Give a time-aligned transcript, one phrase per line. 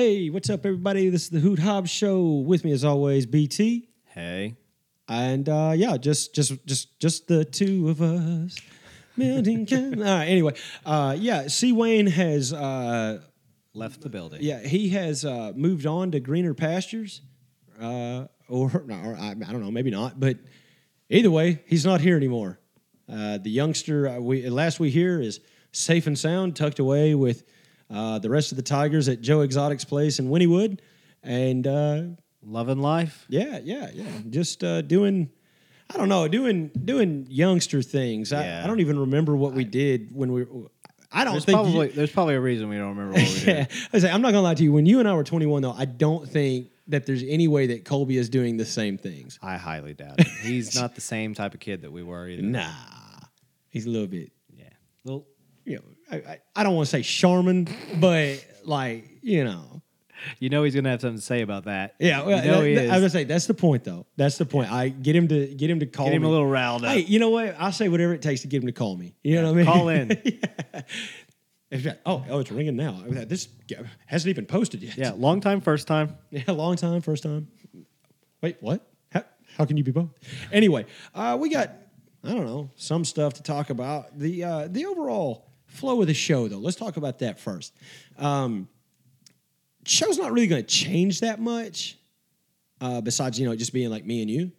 [0.00, 1.10] Hey, what's up, everybody?
[1.10, 2.26] This is the Hoot Hobbs Show.
[2.26, 4.56] With me, as always, BT, Hey.
[5.06, 8.56] and uh, yeah, just just just just the two of us.
[9.18, 10.24] Building can- All right.
[10.24, 10.54] Anyway,
[10.86, 11.72] uh, yeah, C.
[11.72, 13.20] Wayne has uh,
[13.74, 14.38] Left the building.
[14.40, 17.20] yeah he has uh, moved on to greener pastures,
[17.78, 20.38] uh, or, no, or I, I don't know, maybe not, but
[21.10, 22.58] either way, he's not here anymore.
[23.06, 25.40] Uh, the youngster uh, we last we hear is
[25.72, 27.44] safe and sound, tucked away with
[27.90, 30.78] uh, the rest of the Tigers at Joe Exotic's place in Wynnewood,
[31.22, 32.02] and uh,
[32.42, 33.26] Loving life.
[33.28, 35.30] yeah, yeah, yeah, just uh, doing.
[35.92, 38.32] I don't know, doing doing youngster things.
[38.32, 38.64] I, Yeah.
[38.64, 40.46] I don't even remember what we did when we.
[41.12, 43.34] I don't There's think probably You, there's probably a reason we don't remember what we
[43.40, 43.68] yeah, did.
[43.92, 44.72] I say I'm not gonna lie to you.
[44.72, 47.84] When you and I were 21, though, I don't think that there's any way that
[47.84, 49.36] Colby is doing the same things.
[49.42, 50.28] I highly doubt it.
[50.42, 52.42] He's not the same type of kid that we were either.
[52.42, 52.70] Nah,
[53.68, 54.30] he's a little bit.
[54.54, 54.64] Yeah.
[55.04, 55.26] Well,
[55.64, 59.82] You know, I, I, don't want to say Charmin, but like you know,
[60.38, 61.94] you know he's gonna have something to say about that.
[61.98, 62.22] yeah.
[62.22, 62.90] Well, you know that- he is.
[62.90, 64.06] I was gonna say that's the point, though.
[64.16, 64.72] That's the point.
[64.72, 66.28] I get him to get him to call Get him me.
[66.28, 66.92] a little riled up.
[66.92, 67.54] Hey, you know what?
[67.58, 69.14] I'll say whatever it takes to get him to call me.
[69.22, 69.66] You know what I mean?
[69.66, 70.22] Call in.
[71.72, 71.94] Yeah.
[72.04, 73.00] Oh, oh, it's ringing now.
[73.06, 73.46] This
[74.06, 74.96] hasn't even posted yet.
[74.96, 76.16] Yeah, long time, first time.
[76.30, 77.46] Yeah, long time, first time.
[78.42, 78.84] Wait, what?
[79.12, 79.22] How,
[79.56, 80.10] how can you be both?
[80.50, 81.70] Anyway, uh, we got
[82.24, 84.18] I don't know some stuff to talk about.
[84.18, 86.58] The uh, the overall flow of the show, though.
[86.58, 87.74] Let's talk about that first.
[88.18, 88.68] Um,
[89.86, 91.98] show's not really going to change that much,
[92.80, 94.52] uh, besides you know just being like me and you.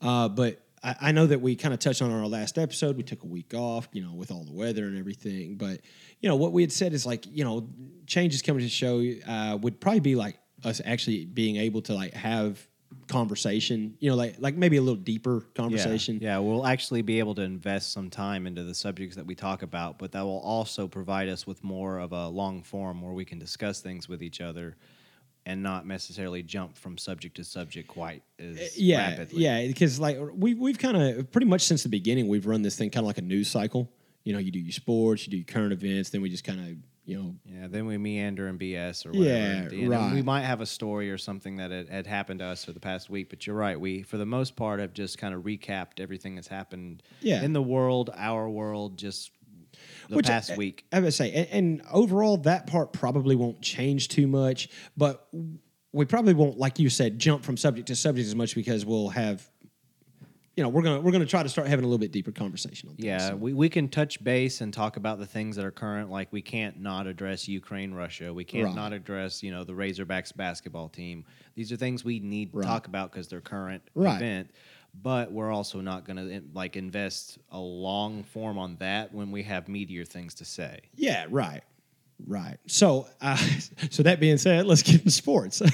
[0.00, 2.96] Uh, but I, I know that we kind of touched on our last episode.
[2.96, 5.56] We took a week off, you know, with all the weather and everything.
[5.56, 5.80] But
[6.20, 7.68] you know what we had said is like you know
[8.06, 11.94] changes coming to the show uh, would probably be like us actually being able to
[11.94, 12.66] like have
[13.08, 13.96] conversation.
[14.00, 16.18] You know, like like maybe a little deeper conversation.
[16.20, 19.34] Yeah, yeah, we'll actually be able to invest some time into the subjects that we
[19.34, 23.12] talk about, but that will also provide us with more of a long form where
[23.12, 24.76] we can discuss things with each other
[25.46, 29.42] and not necessarily jump from subject to subject quite as Uh, yeah, rapidly.
[29.42, 29.66] yeah.
[29.66, 32.90] Because like we we've kind of pretty much since the beginning we've run this thing
[32.90, 33.90] kind of like a news cycle.
[34.24, 36.60] You know, you do your sports, you do your current events, then we just kind
[36.60, 36.76] of
[37.08, 39.24] you know Yeah, then we meander and BS or whatever.
[39.28, 40.14] Yeah, and, and right.
[40.14, 42.80] We might have a story or something that had, had happened to us for the
[42.80, 43.80] past week, but you're right.
[43.80, 47.42] We, for the most part, have just kind of recapped everything that's happened Yeah.
[47.42, 49.30] in the world, our world, just
[50.10, 50.84] the Which, past uh, week.
[50.92, 55.26] I would say, and, and overall, that part probably won't change too much, but
[55.92, 59.08] we probably won't, like you said, jump from subject to subject as much because we'll
[59.08, 59.48] have,
[60.58, 62.88] you know, we're gonna we're gonna try to start having a little bit deeper conversation
[62.88, 63.06] on things.
[63.06, 66.10] Yeah, we, we can touch base and talk about the things that are current.
[66.10, 68.34] Like we can't not address Ukraine, Russia.
[68.34, 68.74] We can't Right.
[68.74, 71.24] not address you know the Razorbacks basketball team.
[71.54, 74.16] These are things we need to talk about because they're current Right.
[74.16, 74.50] event.
[75.00, 79.44] But we're also not going to like invest a long form on that when we
[79.44, 80.80] have meatier things to say.
[80.96, 81.62] yeah, right,
[82.26, 82.56] right.
[82.66, 83.36] So, uh,
[83.90, 85.62] so that being said, let's get into sports.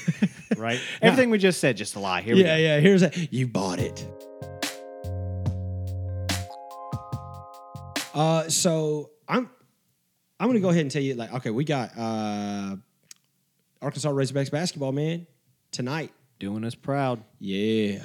[0.56, 0.78] Right?
[1.02, 2.22] Everything we just said, just a lie.
[2.22, 2.78] Here we yeah, yeah.
[2.78, 3.32] Here's that.
[3.32, 4.06] You bought it.
[8.14, 9.50] Uh, so I'm
[10.38, 12.76] I'm gonna go ahead and tell you like okay, we got uh,
[13.82, 15.26] Arkansas Razorbacks basketball man
[15.72, 16.12] tonight.
[16.38, 17.22] Doing us proud.
[17.38, 18.04] Yeah,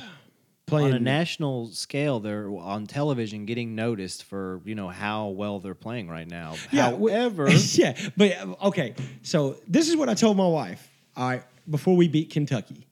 [0.66, 0.90] Playing.
[0.92, 5.74] on a national scale, they're on television getting noticed for you know how well they're
[5.76, 6.56] playing right now.
[6.72, 8.34] Yeah, However, yeah, but
[8.64, 8.94] okay.
[9.24, 10.88] So this is what I told my wife.
[11.18, 12.86] All right, before we beat Kentucky.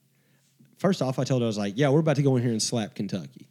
[0.76, 2.52] First off, I told her I was like, "Yeah, we're about to go in here
[2.52, 3.48] and slap Kentucky."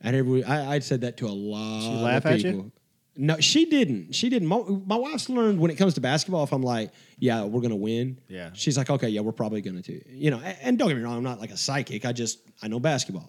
[0.00, 2.52] And every I, I said that to a lot She laugh of at you?
[2.52, 2.72] people.
[3.20, 4.14] No, she didn't.
[4.14, 4.46] She didn't.
[4.46, 6.44] My, my wife's learned when it comes to basketball.
[6.44, 8.50] If I'm like, "Yeah, we're gonna win," Yeah.
[8.54, 11.02] she's like, "Okay, yeah, we're probably gonna too." You know, and, and don't get me
[11.02, 12.04] wrong, I'm not like a psychic.
[12.04, 13.28] I just I know basketball.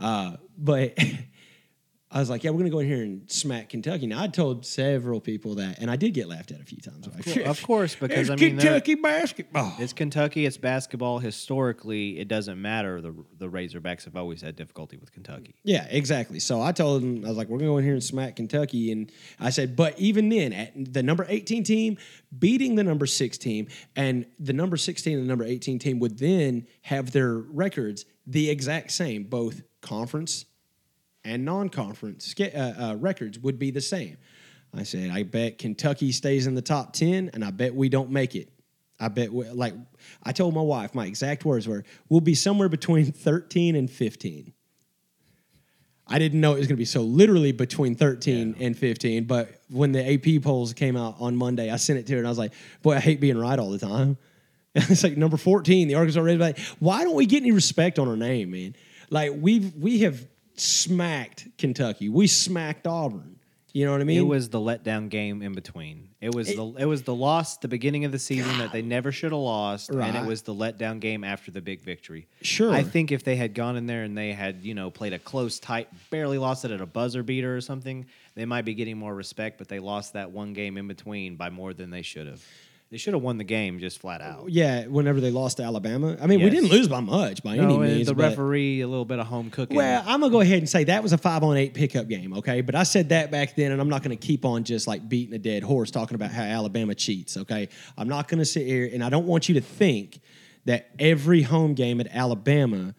[0.00, 0.98] Uh, but
[2.14, 4.06] I was like, yeah, we're going to go in here and smack Kentucky.
[4.06, 7.08] Now, I told several people that, and I did get laughed at a few times.
[7.08, 9.72] Like, cour- of course, because, I mean, Kentucky basketball.
[9.78, 11.20] it's Kentucky, it's basketball.
[11.20, 13.00] Historically, it doesn't matter.
[13.00, 15.54] The the Razorbacks have always had difficulty with Kentucky.
[15.64, 16.38] Yeah, exactly.
[16.38, 18.36] So I told them, I was like, we're going to go in here and smack
[18.36, 18.92] Kentucky.
[18.92, 19.10] And
[19.40, 21.96] I said, but even then, at the number 18 team
[22.38, 26.18] beating the number six team, and the number 16 and the number 18 team would
[26.18, 30.44] then have their records the exact same, both conference
[31.24, 34.16] and non-conference sca- uh, uh, records would be the same.
[34.74, 38.10] I said, I bet Kentucky stays in the top ten, and I bet we don't
[38.10, 38.48] make it.
[38.98, 39.74] I bet, we, like
[40.22, 44.52] I told my wife, my exact words were, "We'll be somewhere between thirteen and 15.
[46.06, 49.24] I didn't know it was going to be so literally between 13 and 15.
[49.24, 52.26] But when the AP polls came out on Monday, I sent it to her and
[52.26, 52.52] I was like,
[52.82, 54.18] boy, I hate being right all the time.
[54.74, 56.58] it's like number 14, the Arkansas Razorbacks.
[56.80, 58.74] Why don't we get any respect on our name, man?
[59.10, 60.26] Like we've we have
[60.62, 62.08] smacked Kentucky.
[62.08, 63.38] We smacked Auburn.
[63.72, 64.18] You know what I mean?
[64.18, 66.10] it was the letdown game in between.
[66.20, 68.82] It was the it was the loss at the beginning of the season that they
[68.82, 72.26] never should have lost, and it was the letdown game after the big victory.
[72.42, 72.70] Sure.
[72.70, 75.18] I think if they had gone in there and they had you know played a
[75.18, 78.04] close, tight, barely lost it at a buzzer beater or something,
[78.34, 79.56] they might be getting more respect.
[79.56, 82.44] But they lost that one game in between by more than they should have.
[82.92, 84.50] They should have won the game just flat uh, out.
[84.50, 86.14] yeah, whenever they lost to Alabama.
[86.20, 86.54] I mean, we Yes.
[86.56, 88.06] didn't lose by much by any No, means.
[88.06, 89.78] the but- referee a little bit of home cooking.
[89.78, 92.34] Well, I'm gonna go ahead and say that was a five on eight pickup game,
[92.34, 92.60] okay?
[92.60, 95.34] But I said that back then, and I'm not gonna keep on just like beating
[95.34, 97.70] a dead horse talking about how Alabama cheats, okay?
[97.96, 100.20] I'm not gonna sit here, and I don't want you to think
[100.66, 102.94] that every home game at Alabama,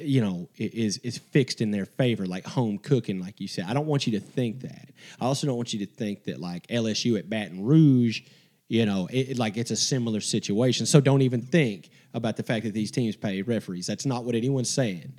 [0.00, 3.66] you know, i- is is fixed in their favor, like home cooking, like you said.
[3.68, 4.90] I don't want you to think that.
[5.20, 8.22] I also don't want you to think that like LSU at Baton Rouge,
[8.70, 10.86] you know, it, like it's a similar situation.
[10.86, 13.84] So don't even think about the fact that these teams pay referees.
[13.84, 15.18] That's not what anyone's saying.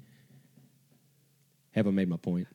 [1.71, 2.47] Have I made my point?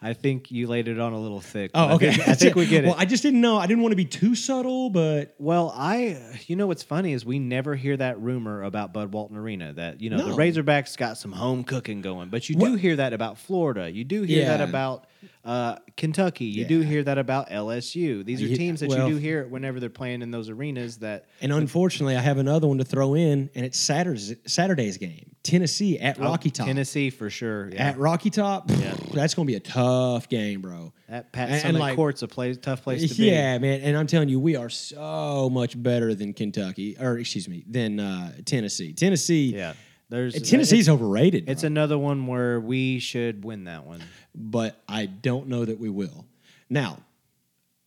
[0.00, 1.70] I think you laid it on a little thick.
[1.74, 2.12] Oh, but I okay.
[2.14, 2.88] think- I think we get it.
[2.88, 3.56] Well, I just didn't know.
[3.58, 6.16] I didn't want to be too subtle, but Well, I,
[6.46, 10.00] you know, what's funny is we never hear that rumor about Bud Walton Arena that
[10.00, 10.26] you know No.
[10.28, 13.90] the Razorbacks got some home cooking going, but you What- do hear that about Florida.
[13.90, 14.64] You do hear that Yeah.
[14.68, 15.06] about
[15.44, 16.44] uh, Kentucky.
[16.46, 16.86] You do Yeah.
[16.86, 18.24] hear that about LSU.
[18.24, 20.98] These are teams that well- you do hear whenever they're playing in those arenas.
[20.98, 25.33] That and unfortunately, I have another one to throw in, and it's Saturday's Saturday's game.
[25.44, 26.64] Tennessee at Rocky Top.
[26.64, 27.68] Oh, Tennessee for sure.
[27.70, 27.88] Yeah.
[27.88, 28.94] At Rocky Top, Yeah.
[29.12, 30.92] that's going to be a tough game, bro.
[31.08, 33.26] That Pat and- Summitt like- Court's a place, tough place to be.
[33.30, 33.82] Yeah, man.
[33.82, 38.00] And I'm telling you, we are so much better than Kentucky, or excuse me, than
[38.00, 38.92] uh, Tennessee.
[38.94, 39.74] Tennessee, yeah.
[40.08, 41.48] There's Tennessee's overrated.
[41.48, 41.66] It's bro.
[41.68, 44.02] another one where we should win that one.
[44.34, 46.26] but I don't know that we will.
[46.70, 46.98] Now,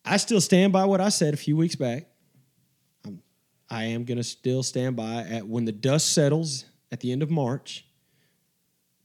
[0.06, 2.06] I still stand by what I said a few weeks back.
[3.06, 3.22] I'm,
[3.70, 7.22] I am going to still stand by at when the dust settles at the end
[7.24, 7.86] of March,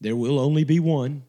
[0.01, 1.23] there will only be one,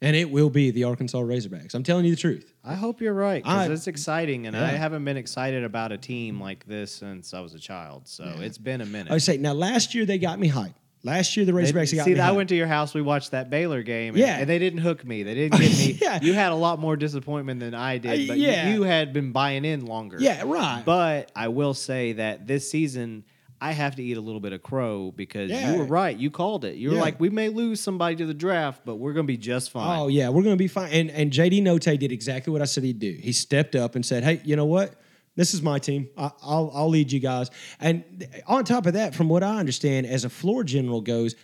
[0.00, 1.74] and it will be the Arkansas Razorbacks.
[1.74, 2.52] I'm telling you the truth.
[2.64, 4.64] I hope you're right because it's exciting, and Yeah.
[4.64, 8.08] I haven't been excited about a team like this since I was a child.
[8.08, 9.12] So it's been a minute.
[9.12, 10.74] I say now last year they got me hyped.
[11.02, 12.36] Last year the They- Razorbacks got see, me See, I hyped.
[12.36, 12.94] went to your house.
[12.94, 14.14] We watched that Baylor game.
[14.14, 14.38] and- Yeah.
[14.38, 15.22] and, they didn't hook me.
[15.22, 15.98] They didn't get me.
[16.00, 16.18] Yeah.
[16.22, 18.68] You had a lot more disappointment than I did, Uh, but yeah.
[18.70, 20.16] you, you had been buying in longer.
[20.18, 20.82] yeah, right.
[20.86, 23.24] But I will say that this season,
[23.64, 25.72] I have to eat a little bit of crow because Yeah.
[25.72, 26.14] you were right.
[26.16, 26.76] You called it.
[26.76, 27.00] You were Yeah.
[27.00, 29.98] like, we may lose somebody to the draft, but we're going to be just fine.
[30.00, 30.90] Oh yeah, we're gonna be fine.
[30.92, 33.16] And and JD Notae did exactly what I said he'd do.
[33.18, 34.94] He stepped up and said, "Hey, you know what?
[35.36, 36.08] This is my team.
[36.16, 37.50] I, I'll I'll lead you guys."
[37.80, 38.04] And
[38.46, 41.34] on top of that, from what I understand, as a floor general goes,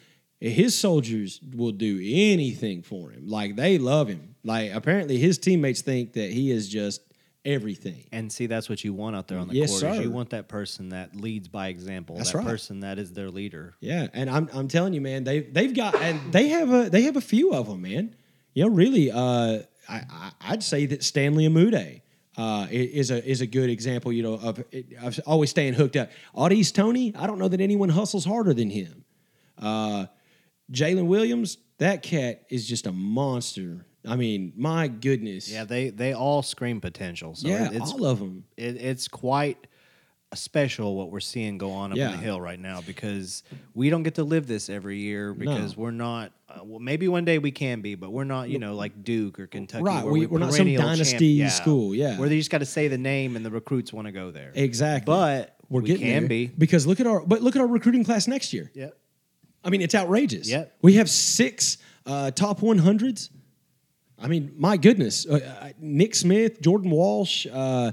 [0.41, 3.27] his soldiers will do anything for him.
[3.27, 4.35] Like they love him.
[4.45, 7.01] Like apparently his teammates think that he is just
[7.45, 8.05] everything.
[8.13, 9.81] And see, that's what you want out there on the Yes, court.
[9.81, 10.03] sir.
[10.03, 12.17] You want that person that leads by example.
[12.17, 12.47] That's that right.
[12.47, 13.75] person that is their leader.
[13.81, 17.03] Yeah, and I'm I'm telling you, man, they they've got and they have a they
[17.03, 18.15] have a few of them, man.
[18.55, 22.03] You know, really, uh, I, I I'd say that Stanley Umude
[22.37, 24.13] uh, is a is a good example.
[24.13, 24.65] You know, of,
[25.01, 26.11] of always staying hooked up.
[26.35, 29.05] Au'Diese Toney, I don't know that anyone hustles harder than him.
[29.59, 30.07] Uh,
[30.73, 33.87] Jaylin Williams, that cat is just a monster.
[34.07, 35.51] I mean, my goodness.
[35.51, 37.35] Yeah, they they all scream potential.
[37.35, 38.45] So yeah, it's all of them.
[38.57, 39.67] it, it's quite
[40.33, 42.07] special what we're seeing go on up Yeah.
[42.07, 43.43] in the hill right now because
[43.75, 46.33] we don't get to live this every year because we're not.
[46.49, 48.49] Uh, well, maybe one day we can be, but we're not.
[48.49, 49.83] You know, like Duke or Kentucky.
[49.85, 52.19] Right, we- we're not some dynasty school, yeah.
[52.19, 54.53] where they just got to say the name and the recruits want to go there.
[54.55, 55.05] Exactly.
[55.13, 56.29] But we're we getting can there.
[56.29, 56.47] be.
[56.47, 58.71] because look at our but look at our recruiting class next year.
[58.75, 58.91] Yeah.
[59.63, 60.49] I mean, it's outrageous.
[60.49, 60.77] Yep.
[60.81, 61.77] We have six
[62.07, 63.29] uh, top 100s.
[64.21, 65.27] I mean, my goodness.
[65.27, 67.93] Uh, uh, Nick Smith, Jordan Walsh, uh,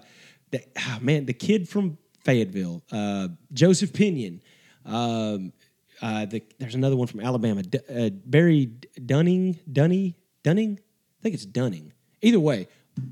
[0.52, 4.42] the, ah, man, the kid from Fayetteville, uh, Joseph Pinion.
[4.86, 5.54] Um,
[6.02, 8.66] uh, the, there's another one from Alabama, D- uh, Barry
[9.06, 10.80] Dunning, Dunny, Dunning?
[10.80, 11.94] I think it's Dunning.
[12.22, 12.68] Either way,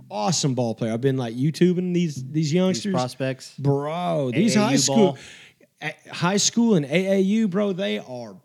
[0.09, 0.91] awesome ball player.
[0.93, 2.93] I've been like YouTubing these these These youngsters.
[2.93, 3.53] prospects.
[3.57, 5.17] Bro, these AAU high school,
[5.81, 5.91] ball.
[6.11, 8.35] high school and AAU, bro, they are.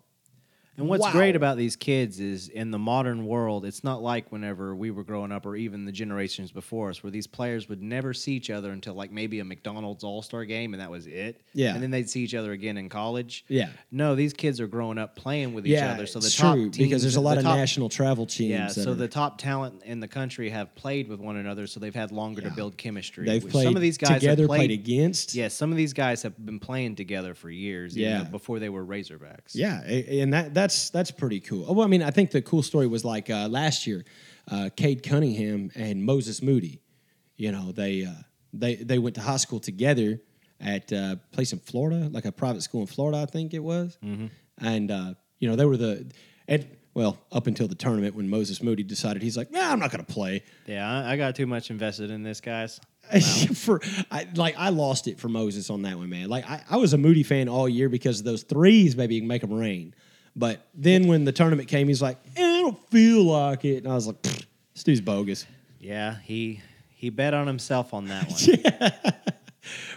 [0.81, 1.11] And what's Wow.
[1.11, 5.03] great about these kids is in the modern world, it's not like whenever we were
[5.03, 8.49] growing up or even the generations before us, where these players would never see each
[8.49, 11.41] other until like maybe a McDonald's All Star game and that was it.
[11.53, 11.73] Yeah.
[11.75, 13.45] And then they'd see each other again in college.
[13.47, 13.69] Yeah.
[13.91, 16.07] No, these kids are growing up playing with each Yeah, other.
[16.07, 18.25] So the it's top true teams, because there's a lot the of top- national travel
[18.25, 18.49] teams.
[18.49, 21.79] Yeah, so are- the top talent in the country have played with one another, so
[21.79, 22.49] they've had longer Yeah.
[22.49, 23.25] to build chemistry.
[23.25, 25.35] they've played some of these guys together, have played, played against.
[25.35, 28.23] Yeah, some of these guys have been playing together for years, Yeah.
[28.23, 29.53] before they were Razorbacks.
[29.53, 31.65] Yeah, and that that's that's that's pretty cool.
[31.67, 34.05] Oh, Well, I mean, I think the cool story was like uh, last year,
[34.49, 36.81] uh, Cade Cunningham and Moses Moody.
[37.35, 38.23] You know, they uh,
[38.53, 40.21] they they went to high school together
[40.61, 43.97] at a place in Florida, like a private school in Florida, I think it was.
[44.03, 44.27] Mm-hmm.
[44.59, 46.09] And uh, you know, they were the
[46.47, 49.91] and Well, up until the tournament when Moses Moody decided he's like, nah, I'm not
[49.91, 50.43] going to play.
[50.67, 52.79] Yeah, I, got too much invested in this, guys.
[53.55, 56.29] for I, like I lost it for Moses on that one, man.
[56.29, 59.21] Like I, I was a Moody fan all year because of those threes, maybe you
[59.21, 59.93] can make them rain.
[60.35, 63.87] But then when the tournament came, he's like, eh, I don't feel like it, and
[63.91, 65.45] I was like, "Pfft, this dude's bogus.
[65.79, 66.61] Yeah, he
[66.95, 68.29] he bet on himself on that
[69.01, 69.13] one.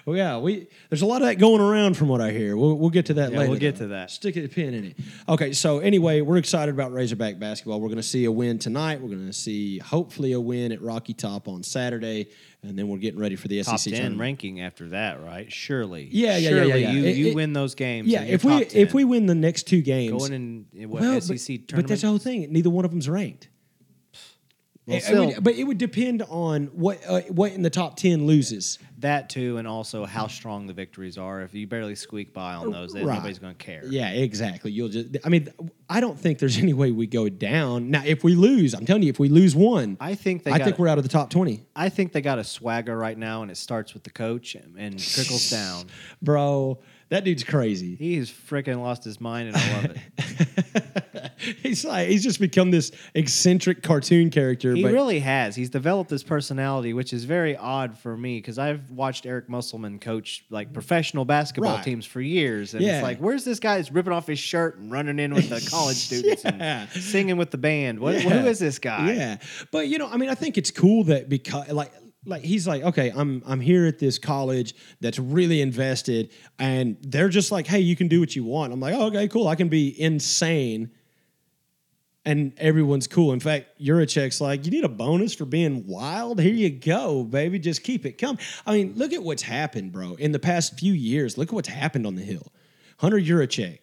[0.07, 2.57] Well, yeah, we there's a lot of that going around from what I hear.
[2.59, 3.51] We'll, we'll get to that Yeah, later.
[3.51, 3.87] we'll get though.
[3.87, 4.11] to that.
[4.11, 4.97] Stick a pin in it.
[5.29, 7.81] Okay, so anyway, we're excited about Razorback basketball.
[7.81, 9.01] We're going to see a win tonight.
[9.01, 12.27] We're going to see hopefully a win at Rocky Top on Saturday,
[12.63, 14.21] and then we're getting ready for the top SEC ten tournament.
[14.21, 15.51] ranking after that, right?
[15.51, 16.07] Surely.
[16.13, 16.91] Yeah, yeah, yeah, Surely yeah, yeah.
[16.93, 18.09] You It- you it- win those games.
[18.09, 18.79] Yeah, if we 10.
[18.83, 21.69] if we win the next two games, going in, in what well, SEC but, tournament,
[21.77, 22.53] but that's the whole thing.
[22.53, 23.49] Neither one of them's ranked.
[24.87, 27.97] Well, It- it would- but it would depend on what uh, what in the top
[27.97, 28.79] ten loses.
[29.05, 30.31] That too, and also how mm-hmm.
[30.31, 31.41] strong the victories are.
[31.43, 33.15] If you barely squeak by on those, then Right.
[33.15, 33.83] nobody's going to care.
[33.87, 34.73] Yeah, exactly.
[34.73, 35.17] You'll just.
[35.25, 35.49] I mean,
[35.89, 37.91] I don't think there's any way we go down.
[37.91, 40.51] Now, if we lose, I'm telling you, if we lose one, I think they.
[40.51, 42.97] I got, think we're out of the top twenty, I think they got a swagger
[42.97, 45.87] right now, and it starts with the coach and, and trickles down.
[46.21, 46.79] bro.
[47.11, 47.95] That dude's crazy.
[47.95, 50.84] He's freaking lost his mind, and I love it.
[51.63, 54.75] he's like he's just become this eccentric cartoon character.
[54.75, 55.55] He but really has.
[55.57, 59.99] He's developed this personality, which is very odd for me because I've watched Eric Musselman
[59.99, 61.85] coach like professional basketball Right.
[61.85, 62.97] teams for years, and Yeah.
[62.99, 65.67] it's like, where's this guy He's ripping off his shirt and running in with the
[65.71, 66.87] college students Yeah.
[66.93, 67.99] and singing with the band?
[67.99, 68.41] What, Yeah.
[68.41, 69.13] Who is this guy?
[69.13, 69.37] Yeah,
[69.71, 71.93] but you know, I mean, I think it's cool that because like
[72.27, 77.29] like he's like, okay, I'm I'm here at this college that's really invested, and they're
[77.29, 78.73] just like, hey, you can do what you want.
[78.73, 79.47] I'm like, oh, okay, cool.
[79.47, 80.91] I can be insane.
[82.27, 83.33] And everyone's cool.
[83.33, 86.41] In fact, Yurachek's like, you need a bonus for being wild?
[86.41, 87.59] Here you go, baby.
[87.59, 88.39] Just keep it coming.
[88.67, 90.15] I mean, look at what's happened, bro.
[90.15, 92.53] In the past few years, look at what's happened on the hill.
[92.99, 93.81] Hunter Yurachek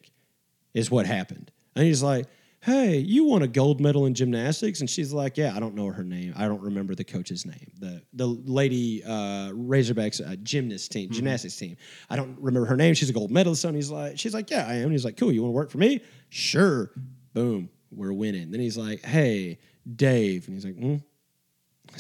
[0.74, 1.52] is what happened.
[1.76, 2.26] And he's like,
[2.62, 4.80] hey, you won a gold medal in gymnastics?
[4.82, 6.34] And she's like, yeah, I don't know her name.
[6.36, 7.72] I don't remember the coach's name.
[7.80, 11.78] The the lady uh, Razorbacks uh, gymnast team, gymnastics team.
[12.10, 12.94] I don't remember her name.
[12.94, 13.66] She's a gold medalist.
[13.66, 14.84] And he's like, she's like, yeah, I am.
[14.84, 15.32] And he's like, cool.
[15.32, 16.02] You want to work for me?
[16.30, 16.92] Sure.
[17.34, 17.70] Boom.
[17.92, 18.52] We're winning.
[18.52, 19.60] Then he's like, hey,
[19.96, 20.48] Dave.
[20.48, 20.98] And he's like, hmm.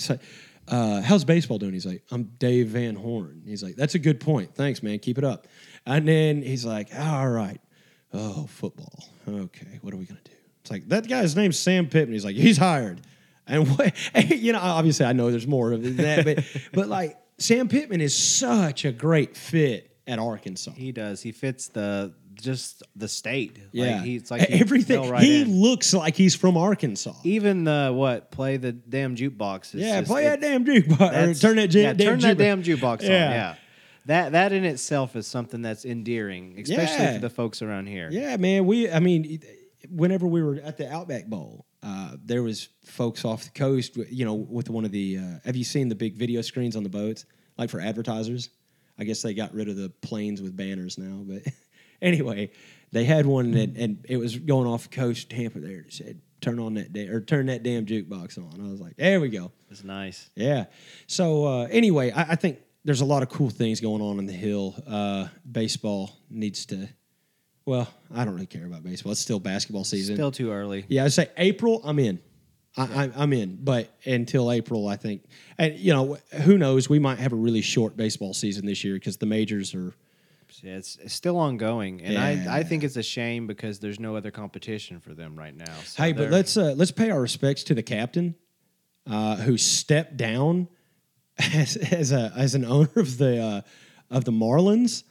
[0.10, 0.22] Like,
[0.68, 1.74] uh, how's baseball doing?
[1.74, 3.44] He's like, I'm Dave Van Horn.
[3.46, 4.56] He's like, that's a good point.
[4.56, 5.00] Thanks, man.
[5.00, 5.48] Keep it up.
[5.86, 7.60] And then he's like, all right.
[8.14, 9.04] Oh, football.
[9.28, 10.32] Okay, what are we gonna do?
[10.62, 12.14] It's like that guy's name's Sam Pittman.
[12.14, 13.02] He's like, he's hired.
[13.48, 13.94] And what
[14.30, 16.44] you know, obviously I know there's more of that, but
[16.74, 20.72] but like Sam Pittman is such a great fit at Arkansas.
[20.72, 21.22] He does.
[21.22, 23.58] He fits the just the state.
[23.72, 25.10] yeah, like, he's like he everything.
[25.10, 25.56] right he in.
[25.62, 27.14] looks like he's from Arkansas.
[27.24, 29.74] even the what play the damn jukebox.
[29.74, 31.42] yeah, just- play that damn jukebox.
[31.42, 32.40] Turn that, jam, yeah, damn turn that jukebox.
[32.40, 33.06] damn jukebox on.
[33.12, 33.30] Yeah.
[33.32, 33.56] Yeah.
[34.08, 37.14] That that in itself is something that's endearing, especially Yeah.
[37.14, 38.10] for the folks around here.
[38.12, 38.66] Yeah, man.
[38.66, 39.42] We, I mean,
[39.90, 44.26] whenever we were at the Outback Bowl, uh, there was folks off the coast, you
[44.26, 45.18] know, with one of the.
[45.20, 47.26] Uh, have you seen the big video screens on the boats,
[47.60, 48.50] like for advertisers?
[48.98, 51.44] I guess they got rid of the planes with banners now, but
[52.01, 52.51] anyway,
[52.91, 55.60] they had one that, and it was going off the coast of Tampa.
[55.60, 58.81] There, it said, "Turn on that da- or turn that damn jukebox on." I was
[58.81, 60.29] like, "There we go." It's nice.
[60.36, 60.65] Yeah.
[61.08, 64.25] So uh, anyway, I, I think there's a lot of cool things going on in
[64.25, 64.75] the hill.
[64.88, 66.89] Uh, baseball needs to.
[67.65, 69.12] Well, I don't really care about baseball.
[69.12, 70.15] It's still basketball season.
[70.15, 70.86] Still too early.
[70.89, 71.79] yeah, I say April.
[71.84, 72.20] I'm in.
[72.75, 73.60] I, I, I'm in.
[73.63, 75.24] But until April, I think,
[75.58, 76.89] and you know, who knows?
[76.89, 79.93] We might have a really short baseball season this year because the majors are.
[80.63, 82.51] Yeah, It's, it's still ongoing, and Yeah.
[82.53, 85.74] I, I think it's a shame because there's no other competition for them right now.
[85.86, 88.36] So hey, but let's uh, let's pay our respects to the captain,
[89.10, 90.68] uh, who stepped down
[91.53, 93.62] as, as a as an owner of the uh,
[94.15, 95.03] of the Marlins.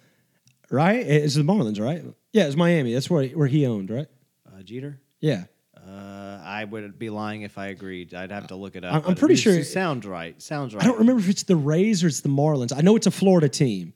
[0.70, 1.04] Right?
[1.04, 2.04] It's the Marlins, right?
[2.32, 2.92] Yeah, it's Miami.
[2.94, 4.06] That's where where he owned, right?
[4.46, 5.00] uh, Jeter.
[5.20, 5.44] Yeah.
[5.76, 8.14] Uh, I would be lying if I agreed.
[8.14, 8.92] I'd have to look it up.
[8.92, 10.40] I'm- I'm pretty it- sure- it sounds right.
[10.40, 10.84] Sounds right.
[10.84, 12.72] I don't remember if it's the Rays or it's the Marlins.
[12.76, 13.94] I know it's a Florida team.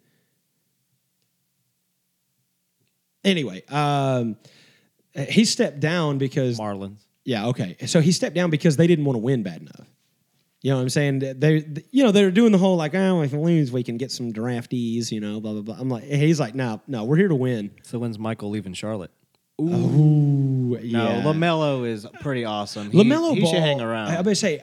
[3.25, 4.37] Anyway, um,
[5.29, 6.99] he stepped down because Marlins.
[7.25, 7.77] yeah, okay.
[7.87, 9.87] So he stepped down because they didn't want to win bad enough.
[10.63, 11.19] You know what I'm saying?
[11.19, 14.11] They, you know, they're doing the whole like, oh, if we lose, we can get
[14.11, 15.13] some draftees.
[15.13, 15.77] You know, blah blah blah.
[15.79, 17.71] I'm like, he's like, no, no, we're here to win.
[17.83, 19.11] So when's Michael leaving Charlotte?
[19.61, 21.23] Ooh, No, yeah.
[21.23, 22.91] Lamelo is pretty awesome.
[22.91, 24.09] He, Lamelo he Ball, should hang around.
[24.09, 24.63] I, I better say,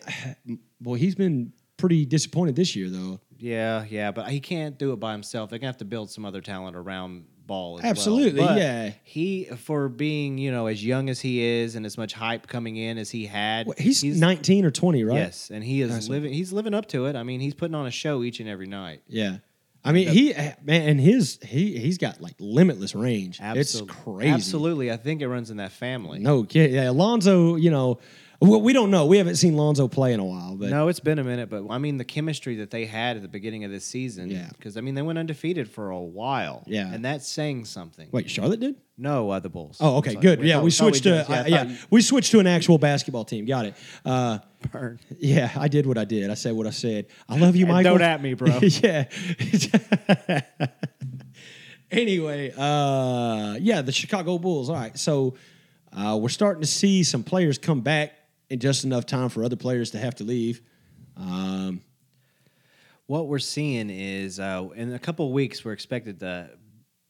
[0.81, 3.19] boy, he's been pretty disappointed this year though.
[3.37, 5.49] Yeah, yeah, but he can't do it by himself.
[5.49, 7.77] They're gonna have to build some other talent around Ball.
[7.77, 7.89] As well.
[7.91, 8.91] Absolutely, But yeah.
[9.03, 12.77] He for being you know as young as he is and as much hype coming
[12.77, 13.67] in as he had.
[13.67, 15.17] What, He's, 19 or 20, right?
[15.17, 16.31] Yes, and he is That's living.
[16.31, 17.15] He's living up to it.
[17.17, 19.01] I mean, he's putting on a show each and every night.
[19.07, 19.37] Yeah.
[19.83, 23.39] I mean, he man, and his he he's got like limitless range.
[23.41, 24.29] It's crazy.
[24.29, 26.19] Absolutely, I think it runs in that family.
[26.19, 26.71] No kid.
[26.71, 27.55] Yeah, Alonzo.
[27.55, 27.99] You know,
[28.41, 29.05] well, we don't know.
[29.05, 31.63] We haven't seen Lonzo play in a while, but No, it's been a minute, but
[31.69, 34.31] I mean the chemistry that they had at the beginning of this season.
[34.31, 34.49] Yeah.
[34.49, 36.63] Because I mean they went undefeated for a while.
[36.65, 36.91] Yeah.
[36.91, 38.09] And that's saying something.
[38.11, 38.75] wait, Charlotte did.
[38.97, 39.77] No, uh, the Bulls.
[39.79, 40.21] Oh, okay, Sorry.
[40.21, 40.39] good.
[40.39, 41.25] Wait, yeah, oh, we switched did.
[41.25, 43.45] to I uh, yeah, you- we switched to an actual basketball team.
[43.45, 43.75] Got it.
[44.03, 44.39] Uh,
[44.71, 44.99] Burn.
[45.19, 46.29] yeah, I did what I did.
[46.29, 47.07] I said what I said.
[47.29, 47.93] I love you, Michael.
[47.93, 48.59] don't at me, bro.
[48.61, 49.05] yeah.
[51.91, 54.69] anyway, uh, yeah, the Chicago Bulls.
[54.69, 55.35] All right, so
[55.93, 58.13] uh, we're starting to see some players come back
[58.51, 60.61] in just enough time for other players to have to leave.
[61.15, 61.81] Um,
[63.07, 66.49] What we're seeing is uh, in a couple of weeks we're expected to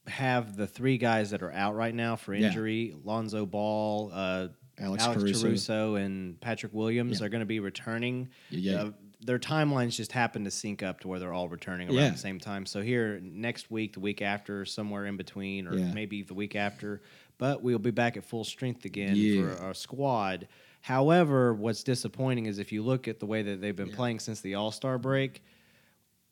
[0.08, 2.48] have the three guys that are out right now for Yeah.
[2.48, 4.48] injury: Lonzo Ball, uh,
[4.80, 5.48] Alex Alex, Caruso.
[5.48, 5.96] Caruso.
[5.96, 7.26] and Patrick Williams Yeah.
[7.26, 8.30] are going to be returning.
[8.50, 8.82] Yeah, yeah.
[8.84, 8.92] Uh,
[9.24, 12.10] their timelines just happen to sync up to where they're all returning around Yeah.
[12.10, 12.66] the same time.
[12.66, 15.94] So here next week, the week after, somewhere in between, or Yeah.
[15.94, 17.04] maybe the week after,
[17.38, 19.42] but we'll be back at full strength again Yeah.
[19.56, 20.48] for our squad.
[20.82, 23.96] However, what's disappointing is if you look at the way that they've been Yeah.
[23.96, 25.42] playing since the All Star break.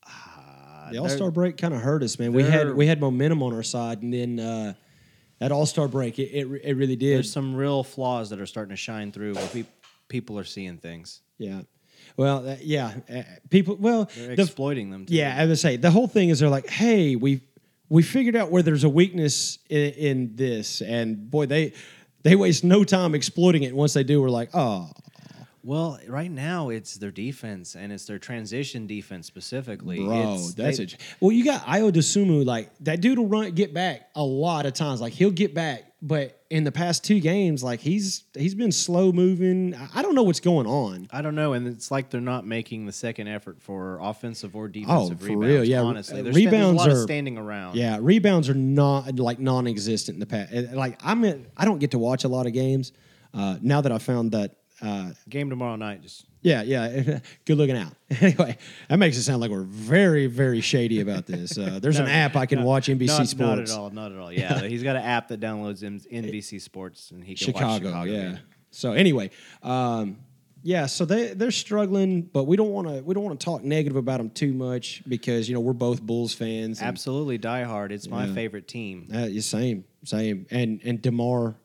[0.05, 2.33] uh, the All Star break kind of hurt us, man.
[2.33, 4.73] We had we had momentum on our side, and then uh,
[5.39, 7.15] that All Star break, it, it it really did.
[7.15, 9.67] There's some real flaws that are starting to shine through where peop
[10.07, 11.21] people are seeing things.
[11.37, 11.61] Yeah.
[12.17, 12.95] Well, uh, yeah.
[13.13, 13.75] Uh, people.
[13.75, 15.05] Well, They're the, exploiting them.
[15.05, 15.13] Too.
[15.13, 15.35] yeah.
[15.37, 17.41] I would say the whole thing is they're like, hey, we
[17.87, 21.73] we figured out where there's a weakness in, in this, and boy, they
[22.23, 23.75] they waste no time exploiting it.
[23.75, 24.89] Once they do, we're like, oh,
[25.63, 29.97] Well, right now it's their defense and it's their transition defense specifically.
[29.99, 30.97] bro, It's- that's they- it.
[31.19, 34.73] Well, you got Ayo Dosunmu, like that dude will run get back a lot of
[34.73, 35.01] times.
[35.01, 39.11] Like he'll get back, but in the past two games, like he's he's been slow
[39.11, 39.75] moving.
[39.93, 41.07] I- don't know what's going on.
[41.11, 44.67] I don't know, and it's like they're not making the second effort for offensive or
[44.67, 45.47] defensive Oh, defensive for rebounds.
[45.47, 45.81] real, yeah.
[45.81, 47.75] honestly, Uh, there's, sta- there's a rebounds lot of are- standing around.
[47.75, 50.53] Yeah, rebounds are not like non-existent in the past.
[50.53, 52.91] Uh, Like I'm, in, I don't get to watch a lot of games
[53.33, 54.55] uh, now that I found that.
[54.81, 57.93] Uh, Game tomorrow night, just yeah, yeah, good looking out.
[58.21, 61.57] anyway, that makes it sound like we're very, very shady about this.
[61.57, 63.37] Uh, there's an app I can no, watch NBC not, Sports.
[63.39, 63.89] Not at all.
[63.89, 64.31] Not at all.
[64.31, 68.11] Yeah, he's got an app that downloads NBC Sports, and he can watch Chicago, Chicago.
[68.11, 68.21] yeah.
[68.31, 68.39] game.
[68.71, 69.31] So anyway,
[69.63, 70.17] um,
[70.63, 73.63] yeah, so they they're struggling, but we don't want to we don't want to talk
[73.63, 76.79] negative about them too much because you know we're both Bulls fans.
[76.79, 77.91] and- Absolutely, Die Hard.
[77.91, 78.33] It's my Yeah.
[78.33, 79.07] favorite team.
[79.13, 81.55] Uh, yeah, same, same, and and Demar,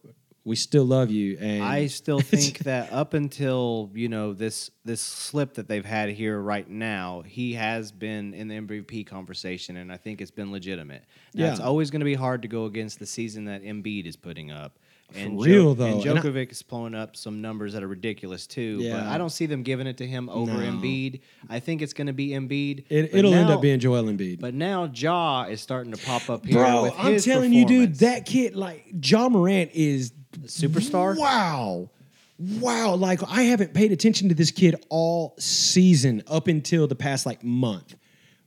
[0.44, 1.38] we still love you.
[1.40, 6.10] And I still think that up until you know this this slip that they've had
[6.10, 10.52] here right now, he has been in the MVP conversation, and I think it's been
[10.52, 11.04] legitimate.
[11.34, 14.16] Now, it's always going to be hard to go against the season that Embiid is
[14.16, 14.78] putting up.
[15.16, 18.46] And real, though, and and I- Jokic is blowing up some numbers that are ridiculous
[18.46, 18.78] too.
[18.78, 19.12] But Yeah.
[19.12, 20.58] I don't see them giving it to him over No.
[20.60, 21.20] Embiid.
[21.48, 22.86] I think it's going to be Embiid.
[22.88, 24.40] It, it'll end up being Joel Embiid.
[24.40, 26.54] But now Ja is starting to pop up here.
[26.56, 31.16] Bro, with I'm telling you, dude, that kid, like Ja Morant, is superstar?
[31.16, 31.90] Wow,
[32.38, 32.94] wow!
[32.94, 37.42] Like I haven't paid attention to this kid all season up until the past like
[37.44, 37.94] month.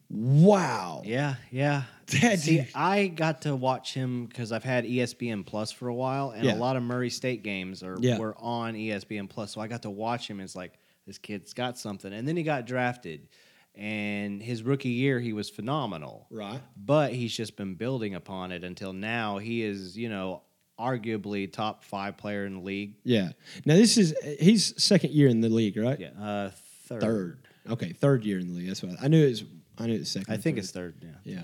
[0.10, 1.02] Wow.
[1.06, 1.84] Yeah, yeah.
[2.22, 5.94] That See, dude- I got to watch him because I've had ESPN Plus for a
[5.94, 6.54] while, and Yeah.
[6.54, 8.18] a lot of Murray State games are Yeah.
[8.18, 9.52] were on ESPN Plus.
[9.52, 10.40] So I got to watch him.
[10.40, 13.28] It's like this kid's got something, and then he got drafted,
[13.76, 16.28] and his rookie year he was phenomenal.
[16.30, 16.62] Right.
[16.78, 19.38] But he's just been building upon it until now.
[19.40, 20.44] He is, you know,
[20.80, 22.96] arguably top five player in the league.
[23.04, 23.30] Yeah.
[23.66, 26.00] Now this is he's second year in the league, right?
[26.00, 26.52] Yeah, uh,
[26.88, 27.02] third.
[27.02, 27.38] Third.
[27.70, 28.68] Okay, third year in the league.
[28.68, 29.26] That's what I, I knew.
[29.26, 29.44] It was,
[29.78, 30.34] I knew it was second.
[30.34, 30.64] I think third.
[30.64, 30.96] it's third.
[31.02, 31.10] Yeah.
[31.36, 31.44] Yeah.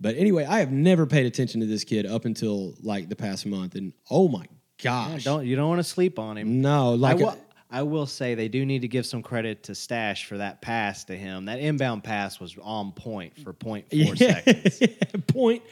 [0.00, 3.44] But anyway, I have never paid attention to this kid up until like the past
[3.46, 4.44] month, and oh my
[4.82, 6.62] Yeah, gosh, don't you don't want to sleep on him.
[6.62, 7.36] no, like will,
[7.70, 11.04] I will say they do need to give some credit to Stash for that pass
[11.04, 11.44] to him.
[11.44, 14.80] That inbound pass was on point for 0.4 seconds.
[15.28, 15.62] point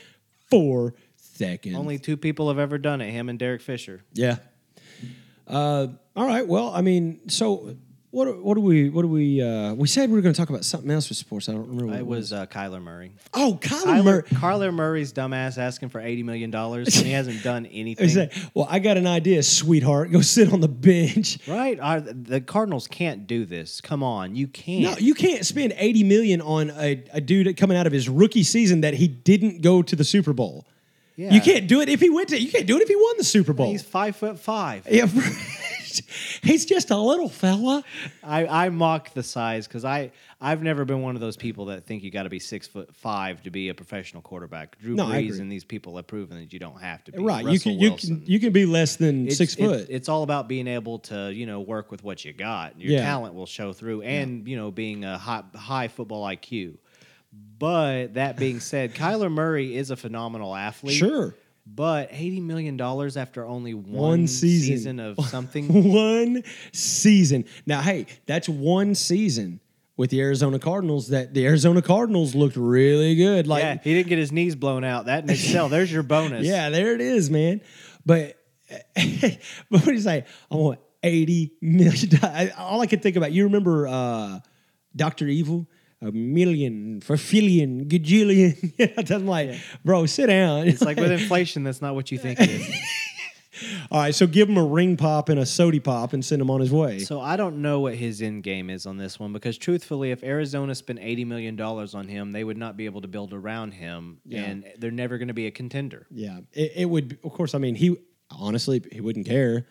[0.50, 0.94] four
[1.38, 1.76] seconds.
[1.76, 4.02] Only two people have ever done it, him and Derek Fisher.
[4.12, 4.36] yeah.
[5.46, 6.46] Uh, all right.
[6.46, 7.74] Well, I mean, so
[8.10, 8.42] what?
[8.42, 8.90] What do we?
[8.90, 9.40] What do we?
[9.40, 11.48] Uh, we said we were going to talk about something else with sports.
[11.48, 11.86] I don't remember.
[11.86, 13.12] What It was uh, Kyler Murray.
[13.32, 14.22] Oh, Kyler Kyler, Murray.
[14.24, 18.08] Kyler Murray's dumbass asking for $80 million and he hasn't done anything.
[18.08, 20.10] say, well, I got an idea, sweetheart.
[20.10, 21.38] Go sit on the bench.
[21.46, 21.78] Right?
[21.80, 23.80] Our, the Cardinals can't do this.
[23.80, 24.36] Come on.
[24.36, 24.82] You can't.
[24.82, 28.42] No, you can't spend eighty million on a, a dude coming out of his rookie
[28.42, 30.66] season that he didn't go to the Super Bowl.
[31.18, 31.32] Yeah.
[31.34, 32.40] You can't do it if he went to.
[32.40, 33.70] You can't do it if he won the Super Bowl.
[33.72, 34.86] He's five foot five.
[34.88, 35.06] yeah,
[36.42, 37.82] he's just a little fella.
[38.22, 41.84] I, I mock the size because I I've never been one of those people that
[41.86, 44.78] think you got to be six foot five to be a professional quarterback.
[44.78, 47.18] Drew No, Brees and these people have proven that you don't have to be.
[47.18, 48.20] Right, you Russell can you Wilson.
[48.20, 49.86] can you can be less than It's- six it- foot.
[49.90, 52.78] it's all about being able to you know work with what you got.
[52.80, 53.02] Your Yeah.
[53.02, 56.76] talent will show through, and you know being a high, high football IQ.
[57.32, 60.96] But that being said, Kyler Murray is a phenomenal athlete.
[60.96, 61.34] Sure.
[61.66, 64.98] But eighty million dollars after only one, One season.
[65.00, 65.92] of something.
[65.92, 67.44] one season.
[67.66, 69.60] Now, hey, that's one season
[69.96, 73.46] with the Arizona Cardinals that the Arizona Cardinals looked really good.
[73.46, 75.06] Like, yeah, he didn't get his knees blown out.
[75.06, 76.46] That in itself, there's your bonus.
[76.46, 77.60] yeah, there it is, man.
[78.06, 78.36] But
[78.94, 79.38] but
[79.68, 80.24] what do you say?
[80.50, 82.08] I want eighty million.
[82.56, 83.32] All I could think about.
[83.32, 84.40] You remember uh,
[84.96, 85.66] Doctor Evil?
[86.00, 88.72] A million, fulfillion, gajillion.
[88.78, 90.68] Yeah, I'm like, bro, sit down.
[90.68, 92.68] It's like with inflation, that's not what you think it is.
[93.90, 96.50] all right, so give him a ring pop and a sody pop and send him
[96.50, 97.00] on his way.
[97.00, 100.22] So I don't know what his end game is on this one because truthfully, if
[100.22, 103.72] Arizona spent eighty million dollars on him, they would not be able to build around
[103.72, 104.42] him, Yeah.
[104.42, 106.06] and they're never going to be a contender.
[106.12, 107.18] Yeah, it, it would.
[107.24, 107.96] Of course, I mean, he
[108.30, 109.66] honestly he wouldn't care.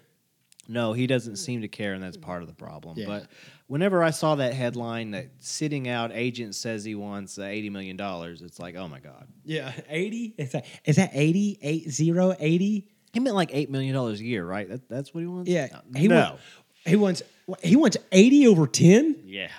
[0.68, 2.98] No, he doesn't seem to care, and that's part of the problem.
[2.98, 3.06] Yeah.
[3.08, 3.28] But
[3.68, 8.42] whenever I saw that headline that sitting out agent says he wants eighty million dollars,
[8.42, 10.34] it's like, oh my god, Yeah, eighty.
[10.38, 11.60] Is that is that eighty?
[11.62, 12.88] Eight zero eighty?
[13.14, 14.68] he meant like eight million dollars a year, right?
[14.70, 15.50] That, that's what he wants.
[15.50, 16.00] Yeah, no.
[16.00, 16.38] he no.
[16.86, 17.22] he wants
[17.64, 19.16] he wants eighty over ten.
[19.26, 19.52] yeah,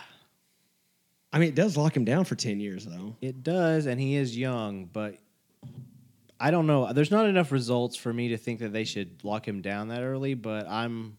[1.32, 3.16] I mean, it does lock him down for ten years, though.
[3.20, 5.16] it does, and he is young, but
[6.40, 6.92] I don't know.
[6.92, 10.02] There's not enough results for me to think that they should lock him down that
[10.02, 10.34] early.
[10.34, 11.18] But I'm,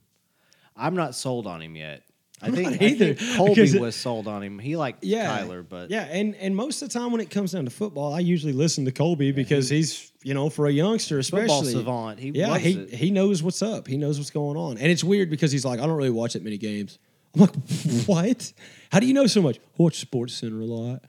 [0.77, 2.03] I'm not sold on him yet.
[2.41, 4.59] I think, not I either, think Colby it- was sold on him.
[4.59, 7.51] He liked Yeah, Kyler, but yeah, and and most of the time when it comes
[7.51, 11.21] down to football, I usually listen to Colby because he's you know for a youngster
[11.21, 11.73] football especially.
[11.73, 12.19] savant.
[12.19, 12.93] He yeah, he it.
[12.93, 13.87] he knows what's up.
[13.87, 16.33] He knows what's going on, and it's weird because he's like, I don't really watch
[16.33, 16.97] that many games.
[17.35, 17.55] I'm like,
[18.05, 18.53] what?
[18.91, 19.57] How do you know so much?
[19.57, 21.03] I watch Sports Center a lot.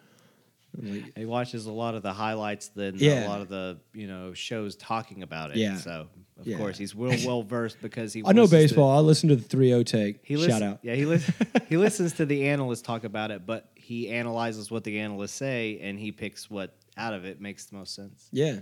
[0.76, 3.26] Like, He watches a lot of the highlights, then Yeah.
[3.26, 5.56] a lot of the you know shows talking about it.
[5.56, 5.76] Yeah.
[5.76, 6.56] So of Yeah.
[6.58, 8.22] course he's well well versed because he.
[8.24, 8.96] I know listens to- baseball.
[8.96, 10.20] I listen to the 3-0 take.
[10.22, 10.78] he Shout out.
[10.82, 11.30] Yeah, he lis-
[11.68, 15.78] he listens to the analysts talk about it, but he analyzes what the analysts say
[15.82, 18.28] and he picks what out of it makes the most sense.
[18.32, 18.60] Yeah.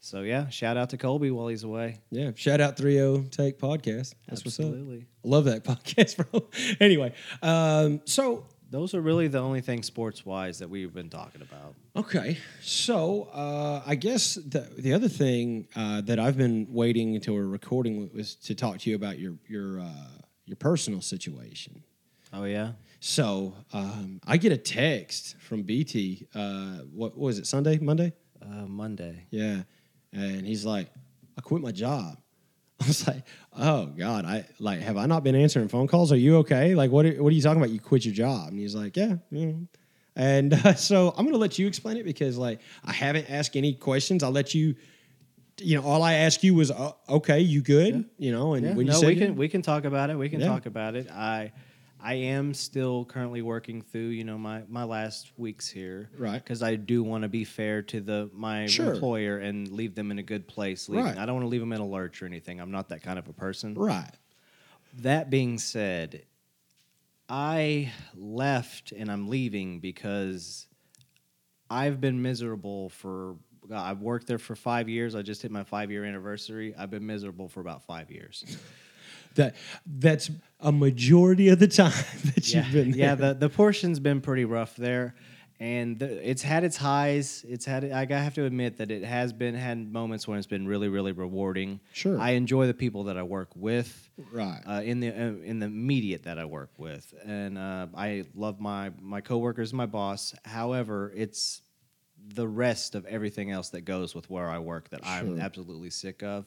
[0.00, 2.00] So yeah, shout out to Colby while he's away.
[2.10, 2.32] Yeah.
[2.34, 4.14] Shout out 3-0 take podcast.
[4.28, 4.66] That's what's up.
[4.66, 5.06] Absolutely.
[5.24, 6.46] I love that podcast, bro.
[6.78, 11.42] anyway, um, so Those are really the only things sports wise that we've been talking
[11.42, 11.76] about.
[11.94, 17.34] Okay, so uh, I guess the the other thing uh, that I've been waiting until
[17.34, 21.84] we're recording was to talk to you about your your uh, your personal situation.
[22.32, 22.72] Oh yeah.
[22.98, 26.26] So um, I get a text from BT.
[26.34, 27.46] Uh, what was it?
[27.46, 28.12] Sunday, Monday?
[28.42, 29.26] Uh, Monday.
[29.30, 29.62] Yeah,
[30.12, 30.90] and he's like,
[31.38, 32.18] "I quit my job."
[32.84, 33.24] I was like,
[33.56, 36.12] "Oh God, I like have I not been answering phone calls?
[36.12, 36.74] Are you okay?
[36.74, 37.70] Like, what are, what are you talking about?
[37.70, 39.52] You quit your job?" And he's like, "Yeah." yeah."
[40.16, 43.72] And uh, so I'm gonna let you explain it because like I haven't asked any
[43.74, 44.22] questions.
[44.22, 44.74] I'll let you.
[45.60, 48.74] You know, all I asked you was, uh, "Okay, you good?" You know, and Yeah,
[48.74, 50.18] when you no, said we can we can talk about it.
[50.18, 50.48] We can Yeah.
[50.48, 51.08] talk about it.
[51.10, 51.52] I
[52.04, 56.42] I am still currently working through you know my my last weeks here, Right.
[56.42, 58.92] Because I do want to be fair to the my Sure.
[58.92, 60.88] employer and leave them in a good place.
[60.88, 61.06] Leaving.
[61.06, 61.18] Right.
[61.18, 62.60] I don't want to leave them in a lurch or anything.
[62.60, 63.74] I'm not that kind of a person.
[63.74, 64.10] right,
[64.98, 66.24] That being said,
[67.28, 70.66] I left and I'm leaving because
[71.70, 73.36] I've been miserable for.
[73.72, 75.14] I've worked there for five years.
[75.14, 76.74] I just hit my five year anniversary.
[76.76, 78.44] I've been miserable for about five years.
[79.34, 81.92] That that's a majority of the time
[82.34, 83.00] that yeah, you've been there.
[83.00, 83.14] yeah.
[83.14, 85.14] The the portion's been pretty rough there,
[85.60, 87.44] and the, it's had its highs.
[87.48, 87.84] It's had.
[87.90, 91.12] I have to admit that it has been had moments when it's been really really
[91.12, 91.80] rewarding.
[91.92, 92.18] Sure.
[92.18, 94.10] I enjoy the people that I work with.
[94.32, 94.60] right.
[94.66, 98.60] uh, in the uh, in the immediate that I work with, and uh, I love
[98.60, 100.34] my my coworkers, my boss.
[100.44, 101.60] However, it's
[102.26, 106.22] the rest of everything else that goes with where I work that I'm absolutely sick
[106.22, 106.46] of.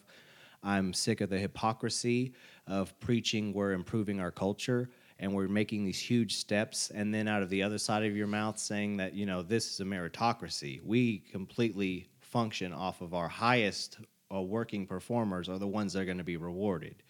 [0.63, 2.33] I'm sick of the hypocrisy
[2.67, 7.41] of preaching we're improving our culture and we're making these huge steps, and then out
[7.41, 10.79] of the other side of your mouth saying that you know this is a meritocracy.
[10.83, 13.97] We completely function off of our highest
[14.31, 17.01] uh, working performers are the ones that are going to be rewarded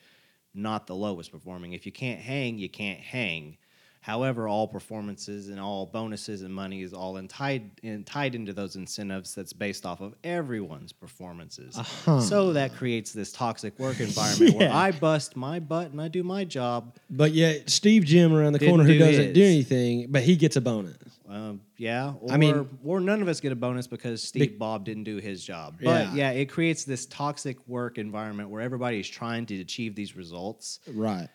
[0.58, 1.74] not the lowest performing.
[1.74, 3.58] If you can't hang, you can't hang.
[4.02, 8.54] However, all performances and all bonuses and money is all in tied, in, tied into
[8.54, 11.78] those incentives that's based off of everyone's performances.
[11.78, 12.22] Uh-huh.
[12.22, 16.24] So that creates this toxic work environment where I bust my butt and I do
[16.24, 16.96] my job.
[17.10, 20.56] But yet, Steve Jim around the corner who do doesn't do anything, but he gets
[20.56, 20.96] a bonus.
[21.30, 24.58] Um, yeah, or, I mean- or none of us get a bonus because Steve Be-
[24.58, 25.76] Bob didn't do his job.
[25.84, 26.14] But Yeah.
[26.16, 30.80] yeah, it creates this toxic work environment where everybody is trying to achieve these results.
[30.94, 31.28] Right.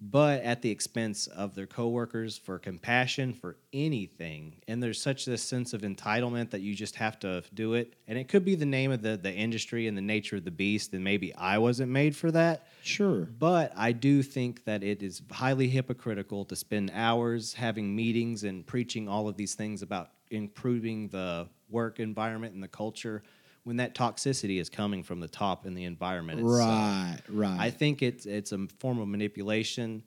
[0.00, 4.56] But at the expense of their coworkers for compassion for anything.
[4.68, 7.94] And there's such this sense of entitlement that you just have to do it.
[8.06, 10.50] And it could be the name of the, the industry and the nature of the
[10.50, 12.66] beast and maybe i wasn't made for that.
[12.82, 13.28] Sure.
[13.38, 18.66] but i do think that it is highly hypocritical to spend hours having meetings and
[18.66, 23.22] preaching all of these things about improving the work environment and the culture
[23.68, 26.58] when that toxicity is coming from the top in the environment itself.
[26.70, 27.56] Right, right.
[27.60, 30.02] I think it's it's a form of manipulation,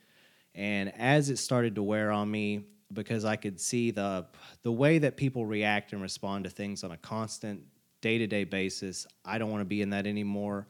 [0.56, 4.26] and as it started to wear on me, because I could see the
[4.63, 7.62] the way that people react and respond to things on a constant
[8.02, 9.06] day to day basis.
[9.24, 10.67] I don't want to be in that anymore.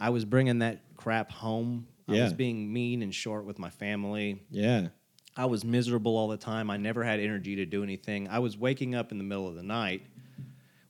[0.00, 1.86] I was bringing that crap home.
[2.08, 2.24] I Yeah.
[2.24, 4.42] was being mean and short with my family.
[4.50, 4.88] yeah.
[5.36, 6.70] I was miserable all the time.
[6.70, 8.28] I never had energy to do anything.
[8.28, 10.02] I was waking up in the middle of the night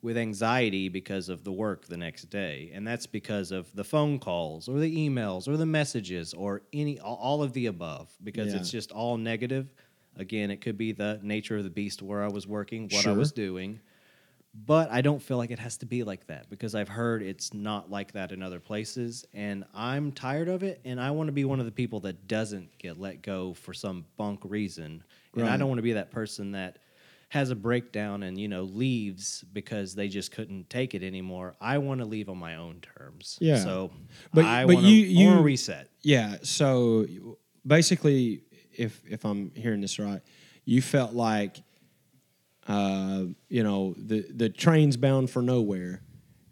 [0.04, 2.70] with anxiety because of the work the next day.
[2.74, 7.00] And that's because of the phone calls or the emails or the messages or any
[7.00, 8.60] all- of the above because Yeah.
[8.60, 9.72] it's just all negative.
[10.16, 13.12] Again, it could be the nature of the beast where I was working, what I
[13.12, 13.80] was doing.
[14.66, 17.54] But I don't feel like it has to be like that because I've heard it's
[17.54, 19.24] not like that in other places.
[19.32, 20.80] And I'm tired of it.
[20.84, 23.72] And I want to be one of the people that doesn't get let go for
[23.72, 25.02] some bunk reason.
[25.34, 26.78] And I don't want to be that person that
[27.34, 31.56] has a breakdown and, you know, leaves because they just couldn't take it anymore.
[31.60, 33.36] I want to leave on my own terms.
[33.40, 33.56] Yeah.
[33.58, 33.90] So
[34.32, 35.90] But- I but want to you- you- reset.
[36.02, 36.36] Yeah.
[36.42, 37.06] So
[37.66, 38.42] basically,
[38.76, 40.20] if if I'm hearing this right,
[40.64, 41.56] you felt like,
[42.66, 46.02] uh, you know, the the train's bound for nowhere,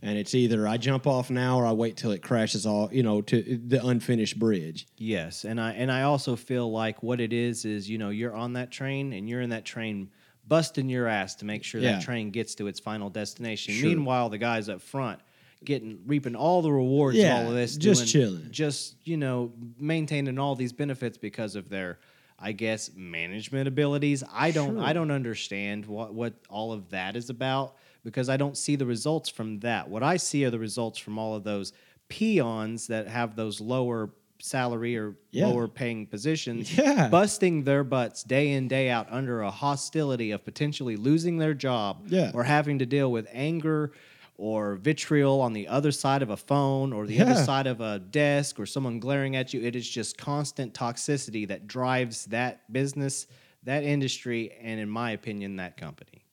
[0.03, 3.03] and it's either I jump off now or I wait till it crashes all, you
[3.03, 4.87] know, to the unfinished bridge.
[4.99, 8.35] Yes, and I and I also feel like what it is is you know you're
[8.35, 10.11] on that train and you're in that train
[10.47, 11.93] busting your ass to make sure Yeah.
[11.93, 13.75] that train gets to its final destination.
[13.75, 13.89] Sure.
[13.89, 15.21] Meanwhile, the guys up front
[15.65, 18.49] getting reaping all the rewards of Yeah, all of this, just doing- chilling.
[18.51, 21.99] just you know maintaining all these benefits because of their.
[22.45, 24.25] I guess management abilities.
[24.33, 24.75] I don't.
[24.75, 24.83] Sure.
[24.83, 28.85] I don't understand what what all of that is about because I don't see the
[28.87, 29.89] results from that.
[29.89, 31.73] What I see are the results from all of those
[32.09, 34.11] peons that have those lower
[34.43, 35.47] salary or Yeah.
[35.47, 37.09] lower paying positions, Yeah.
[37.09, 42.07] busting their butts day in day out under a hostility of potentially losing their job,
[42.09, 42.33] Yeah.
[42.35, 43.93] or having to deal with anger
[44.37, 48.01] or vitriol on the other side of a phone or the other side of a
[48.01, 49.61] desk or someone glaring at you.
[49.63, 53.29] It is just constant toxicity that drives that business,
[53.63, 56.25] that industry, and in my opinion, that company.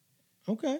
[0.47, 0.79] Okay.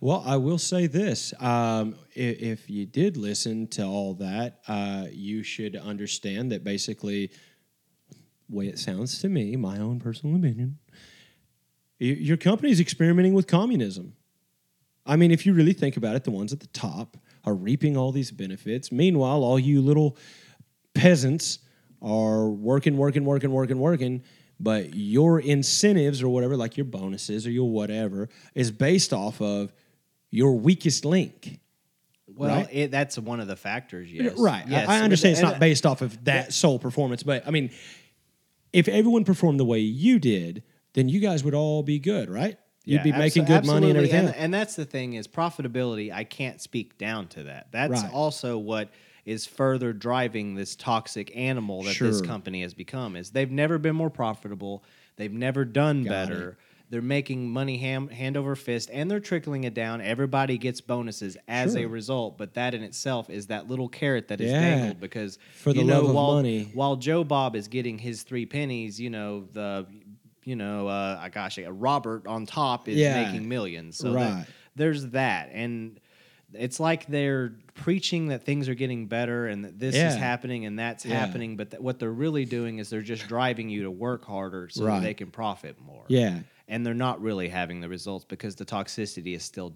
[0.00, 5.06] Well, I will say this: um, if, if you did listen to all that, uh,
[5.10, 7.30] you should understand that basically,
[8.48, 10.78] way it sounds to me, my own personal opinion,
[11.98, 14.14] your company is experimenting with communism.
[15.06, 17.96] I mean, if you really think about it, the ones at the top are reaping
[17.96, 18.92] all these benefits.
[18.92, 20.16] Meanwhile, all you little
[20.94, 21.58] peasants
[22.02, 24.22] are working, working, working, working, working.
[24.62, 29.72] But your incentives or whatever, like your bonuses or your whatever, is based off of
[30.30, 31.60] your weakest link.
[32.28, 32.68] Well, Right?
[32.70, 34.12] it, that's one of the factors.
[34.12, 34.64] Yes, Right.
[34.66, 34.88] I- Yes.
[34.88, 37.70] I, understand it's not based off of that sole performance, but I mean,
[38.72, 42.56] if everyone performed the way you did, then you guys would all be good, right?
[42.84, 44.26] You'd Yeah, be making abso- good money and everything.
[44.26, 46.12] And, and that's the thing is profitability.
[46.12, 47.68] I can't speak down to that.
[47.72, 48.12] That's Right.
[48.12, 48.90] also what
[49.24, 53.16] is further driving this toxic animal that this company has become.
[53.16, 54.82] Is they've never been more profitable.
[55.16, 56.56] They've never done Got better.
[56.88, 60.00] They're making money ham, hand over fist, and they're trickling it down.
[60.00, 64.40] Everybody gets bonuses as a result, but that in itself is that little carrot that
[64.40, 64.60] is Yeah.
[64.60, 66.68] dangled because For the you know, love of while, money.
[66.74, 69.86] while Joe Bob is getting his three pennies, you know the,
[70.44, 73.22] you know, uh, gosh, Robert on top is Yeah.
[73.30, 73.96] making millions.
[73.96, 74.24] So Right.
[74.30, 76.00] that- there's that, and
[76.54, 80.08] it's like they're preaching that things are getting better and that this Yeah.
[80.08, 81.18] is happening and that's Yeah.
[81.18, 81.56] happening.
[81.56, 84.84] But th- what they're really doing is they're just driving you to work harder so
[84.84, 85.00] Right.
[85.00, 86.04] that they can profit more.
[86.08, 86.40] yeah.
[86.68, 89.74] And they're not really having the results because the toxicity is still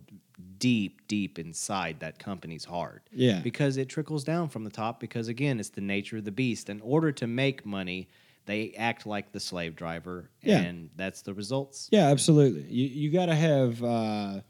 [0.58, 3.02] deep, deep inside that company's heart.
[3.12, 3.40] Yeah.
[3.40, 6.68] Because it trickles down from the top because, again, it's the nature of the beast.
[6.70, 8.08] In order to make money,
[8.46, 10.30] they act like the slave driver.
[10.42, 10.60] Yeah.
[10.60, 11.88] And that's the results.
[11.90, 12.62] Yeah, absolutely.
[12.72, 13.82] You you got to have.
[13.82, 14.40] Uh,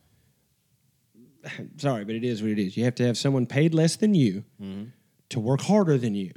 [1.76, 2.76] sorry, but it is what it is.
[2.76, 4.84] You have to have someone paid less than you Mm-hmm.
[5.30, 6.32] to work harder than you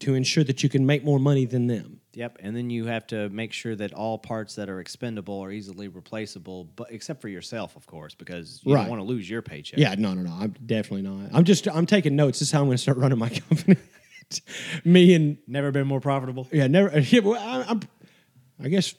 [0.00, 2.00] to ensure that you can make more money than them.
[2.14, 5.50] Yep, and then you have to make sure that all parts that are expendable are
[5.50, 8.82] easily replaceable, but except for yourself, of course, because you Right.
[8.82, 9.78] don't want to lose your paycheck.
[9.78, 10.32] Yeah, no, no, no.
[10.38, 11.30] I'm definitely not.
[11.32, 11.66] I'm just.
[11.68, 12.38] I'm taking notes.
[12.40, 13.76] This is how I'm going to start running my company.
[14.84, 16.48] Me and Never been more profitable.
[16.52, 16.98] yeah, never.
[17.00, 17.80] Yeah, well, I, I'm.
[18.62, 18.94] I guess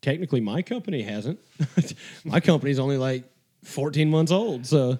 [0.00, 1.38] technically my company hasn't.
[2.24, 3.24] my company's only like
[3.62, 4.98] 14 months old, so.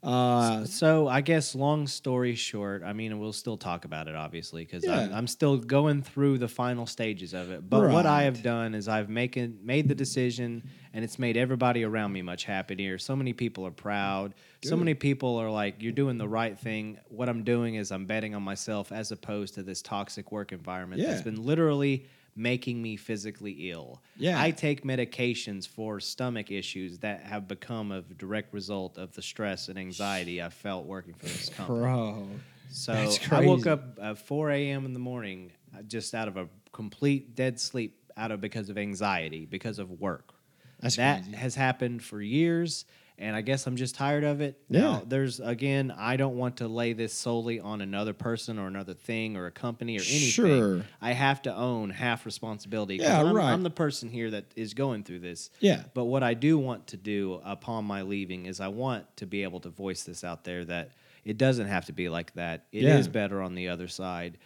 [0.00, 4.64] Uh, So I guess long story short, I mean, we'll still talk about it obviously
[4.64, 7.68] because I'm, I'm still going through the final stages of it.
[7.68, 10.62] But what I have done is I've making made the decision,
[10.94, 12.96] and it's made everybody around me much happier.
[12.98, 14.34] So many people are proud.
[14.64, 18.06] So many people are like, "You're doing the right thing." What I'm doing is I'm
[18.06, 21.24] betting on myself as opposed to this toxic work environment that's Yeah.
[21.24, 22.06] been literally
[22.38, 24.00] making me physically ill.
[24.16, 24.40] Yeah.
[24.40, 29.68] I take medications for stomach issues that have become a direct result of the stress
[29.68, 31.80] and anxiety I felt working for this company.
[31.80, 32.28] Bro.
[32.70, 32.92] So
[33.32, 34.84] I woke up at 4 a.m.
[34.84, 38.78] in the morning uh, just out of a complete dead sleep out of because of
[38.78, 40.34] anxiety, because of work.
[40.80, 41.36] That's that crazy.
[41.36, 42.84] has happened for years,
[43.18, 44.60] and I guess I'm just tired of it.
[44.68, 44.80] Yeah.
[44.80, 48.94] Now, there's again, I don't want to lay this solely on another person or another
[48.94, 50.30] thing or a company or anything.
[50.30, 50.82] Sure.
[51.00, 52.96] I have to own half responsibility.
[52.96, 53.52] Yeah, I'm, right.
[53.52, 55.50] I'm the person here that is going through this.
[55.60, 55.82] Yeah.
[55.94, 59.42] But what I do want to do upon my leaving is I want to be
[59.42, 60.92] able to voice this out there that
[61.24, 62.66] it doesn't have to be like that.
[62.72, 63.12] It is Yeah.
[63.12, 64.38] better on the other side.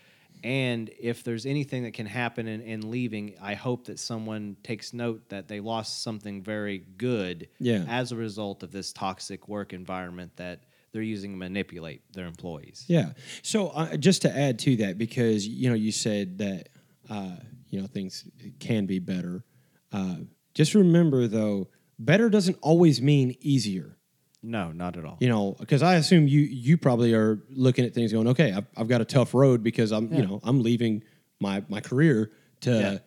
[0.45, 4.93] And if there's anything that can happen in, in leaving, I hope that someone takes
[4.93, 7.85] note that they lost something very good Yeah.
[7.89, 12.85] as a result of this toxic work environment that they're using to manipulate their employees.
[12.89, 13.13] Yeah.
[13.43, 16.69] So uh, just to add to that, because you know you said that
[17.09, 17.37] uh,
[17.71, 18.29] you know things
[18.61, 19.45] can be better.
[19.91, 20.17] Uh,
[20.55, 23.97] just remember though, better doesn't always mean easier.
[24.43, 25.19] No, not at all.
[25.21, 28.67] You know, because I assume you you probably are looking at things going, okay, I've,
[28.77, 31.05] I've got a tough road because I'm you know I'm leaving
[31.41, 32.31] my my career
[32.63, 32.71] to.
[32.71, 32.99] Yeah.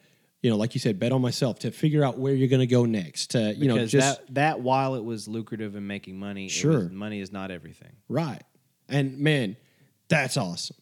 [0.41, 2.67] You know, like you said, bet on myself to figure out where you're going to
[2.67, 3.32] go next.
[3.32, 6.52] To you know, just that, that while it was lucrative and making money, it was-
[6.52, 6.82] Sure.
[6.89, 7.93] money is not everything.
[8.08, 8.43] Right.
[8.88, 9.58] And man,
[10.08, 10.76] that's awesome.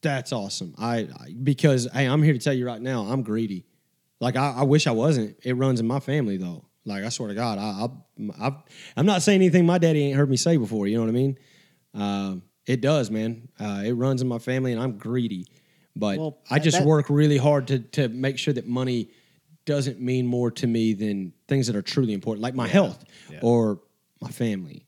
[0.00, 0.76] That's awesome.
[0.78, 3.66] I, I because hey, I'm here to tell you right now, I'm greedy.
[4.20, 5.38] Like I, I wish I wasn't.
[5.42, 6.64] It runs in my family though.
[6.86, 7.86] Like I swear to God, I,
[8.42, 8.56] I, I
[8.96, 10.86] I'm not saying anything my daddy ain't heard me say before.
[10.86, 11.38] You know what I mean?
[11.94, 13.48] Um, it does, man.
[13.58, 15.46] Uh, it runs in my family, and I'm greedy.
[15.96, 19.10] But Well, I just that- work really hard to to make sure that money
[19.64, 23.38] doesn't mean more to me than things that are truly important, like my health Yeah.
[23.42, 23.80] or
[24.20, 24.83] my family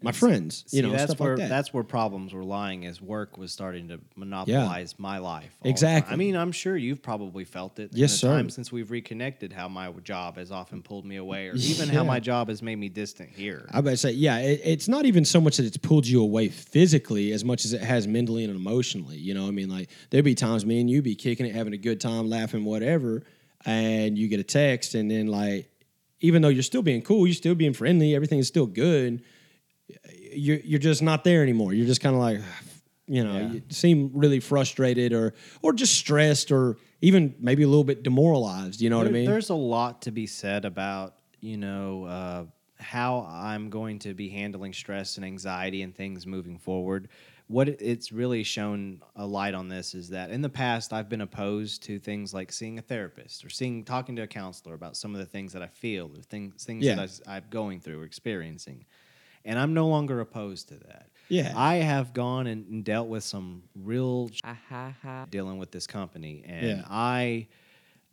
[0.00, 0.64] my friends.
[0.68, 1.48] See, you know, that's stuff where like that.
[1.48, 2.86] that's where problems were lying.
[2.86, 5.44] As work was starting to monopolize my life.
[5.44, 5.70] all the time.
[5.70, 6.12] Exactly.
[6.12, 7.90] I mean, I'm sure you've probably felt it.
[7.92, 8.28] Yes, in the sir.
[8.28, 12.04] Time since we've reconnected, how my job has often pulled me away, or even how
[12.04, 13.68] my job has made me distant here.
[13.72, 16.48] I better say, yeah, it, it's not even so much that it's pulled you away
[16.48, 19.16] physically as much as it has mentally and emotionally.
[19.16, 21.72] You know, I mean, like there'd be times me and you be kicking it, having
[21.72, 23.24] a good time, laughing, whatever,
[23.64, 25.68] and you get a text, and then like,
[26.20, 29.22] even though you're still being cool, you're still being friendly, everything's still good.
[30.32, 31.72] You're you're just not there anymore.
[31.72, 32.40] You're just kind of like,
[33.06, 33.52] you know, Yeah.
[33.52, 38.80] you seem really frustrated or or just stressed or even maybe a little bit demoralized.
[38.80, 39.24] You know what I mean?
[39.24, 42.44] There's a lot to be said about you know uh,
[42.78, 47.08] how I'm going to be handling stress and anxiety and things moving forward.
[47.46, 51.22] What it's really shown a light on this is that in the past I've been
[51.22, 55.14] opposed to things like seeing a therapist or seeing talking to a counselor about some
[55.14, 56.96] of the things that I feel or things things Yeah.
[56.96, 58.84] that I'm going through or experiencing,
[59.48, 61.08] and I'm no longer opposed to that.
[61.30, 61.52] Yeah.
[61.56, 64.30] I have gone and, and dealt with some real
[65.30, 66.82] dealing with this company, and Yeah.
[66.88, 67.48] I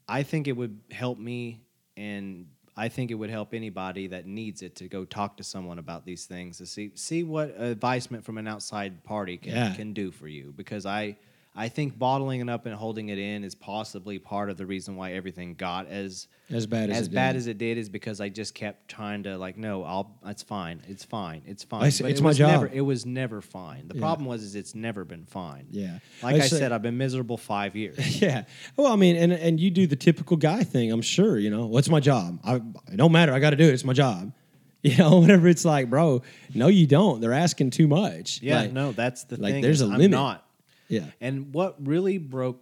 [0.08, 1.62] I think it would help me,
[1.98, 5.80] and I think it would help anybody that needs it to go talk to someone
[5.80, 9.74] about these things to see see what advisement from an outside party can Yeah.
[9.76, 10.54] can do for you.
[10.56, 11.17] Because I
[11.58, 14.98] I think bottling it up and holding it in is possibly part of the reason
[14.98, 17.38] why everything got as as bad as as it bad did.
[17.38, 20.20] as it did is because I just kept trying to like, no, I'll.
[20.26, 20.82] It's fine.
[20.88, 21.44] It's fine.
[21.46, 21.84] It's fine.
[21.84, 22.52] I see- But it's it my was job.
[22.52, 23.88] Never, it was never fine.
[23.88, 24.02] The Yeah.
[24.02, 25.68] problem was is it's never been fine.
[25.72, 26.00] Yeah.
[26.22, 27.98] Like I I, said, I've been miserable five years.
[28.22, 28.44] Yeah.
[28.76, 30.91] Well, I mean, and and you do the typical guy thing.
[30.91, 31.38] I'm sure.
[31.39, 32.39] You know, what's my job?
[32.44, 33.34] I, it don't matter.
[33.34, 33.74] I got to do it.
[33.74, 34.32] It's my job.
[34.86, 36.22] You know, whenever it's like, bro,
[36.54, 37.20] no, you don't.
[37.20, 38.39] They're asking too much.
[38.44, 39.63] Yeah, Like, no, that's the like, thing.
[39.63, 40.12] there's a I'm limit.
[40.12, 40.44] not.
[40.88, 41.06] Yeah.
[41.19, 42.62] And what really broke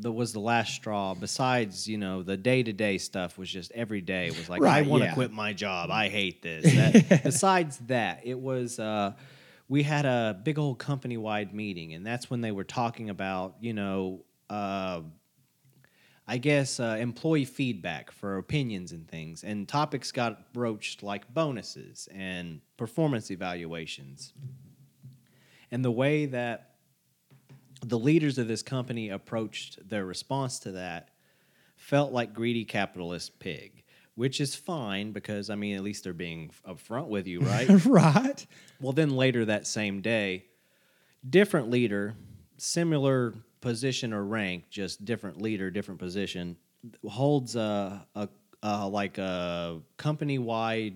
[0.00, 1.14] the was the last straw.
[1.14, 4.82] Besides, you know, the day to day stuff was just every day was like, I
[4.82, 5.14] want to yeah.
[5.14, 5.90] quit my job.
[5.90, 6.74] I hate this.
[6.80, 8.78] That, besides that, it was.
[8.78, 9.12] Uh,
[9.68, 13.54] we had a big old company wide meeting, and that's when they were talking about,
[13.60, 15.00] you know, uh,
[16.26, 22.08] I guess uh, employee feedback for opinions and things, and topics got broached like bonuses
[22.12, 24.32] and performance evaluations.
[25.70, 26.69] And the way that
[27.80, 31.10] the leaders of this company approached their response to that
[31.76, 36.50] felt like greedy capitalist pig, which is fine because I mean at least they're being
[36.68, 37.68] upfront with you, right?
[37.86, 38.46] right.
[38.80, 40.44] Well, then later that same day,
[41.28, 42.14] different leader,
[42.58, 46.56] similar position or rank, just different leader, different position,
[47.08, 48.28] holds a, a,
[48.62, 50.94] a like a company wide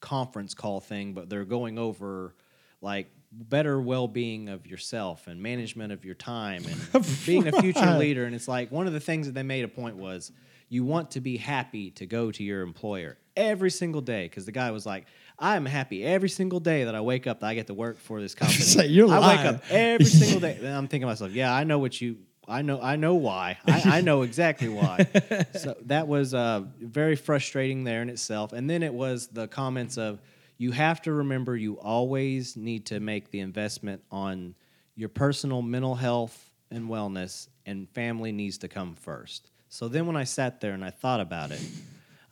[0.00, 2.34] conference call thing, but they're going over
[2.80, 7.98] like better well being of yourself and management of your time and being a future
[7.98, 8.24] leader.
[8.24, 10.32] And it's like one of the things that they made a point was
[10.68, 14.52] you want to be happy to go to your employer every single day because the
[14.52, 15.04] guy was like
[15.38, 18.18] i'm happy every single day that i wake up that i get to work for
[18.18, 19.22] this company Say, you're lying.
[19.24, 22.00] i wake up every single day and i'm thinking to myself yeah i know what
[22.00, 22.16] you
[22.48, 23.58] I know I know why.
[23.66, 25.04] I, I know exactly why.
[25.58, 28.52] so that was uh, very frustrating there in itself.
[28.52, 30.20] And then it was the comments of
[30.58, 34.54] you have to remember you always need to make the investment on
[34.94, 39.50] your personal mental health and wellness, and family needs to come first.
[39.68, 41.60] So then when I sat there and I thought about it,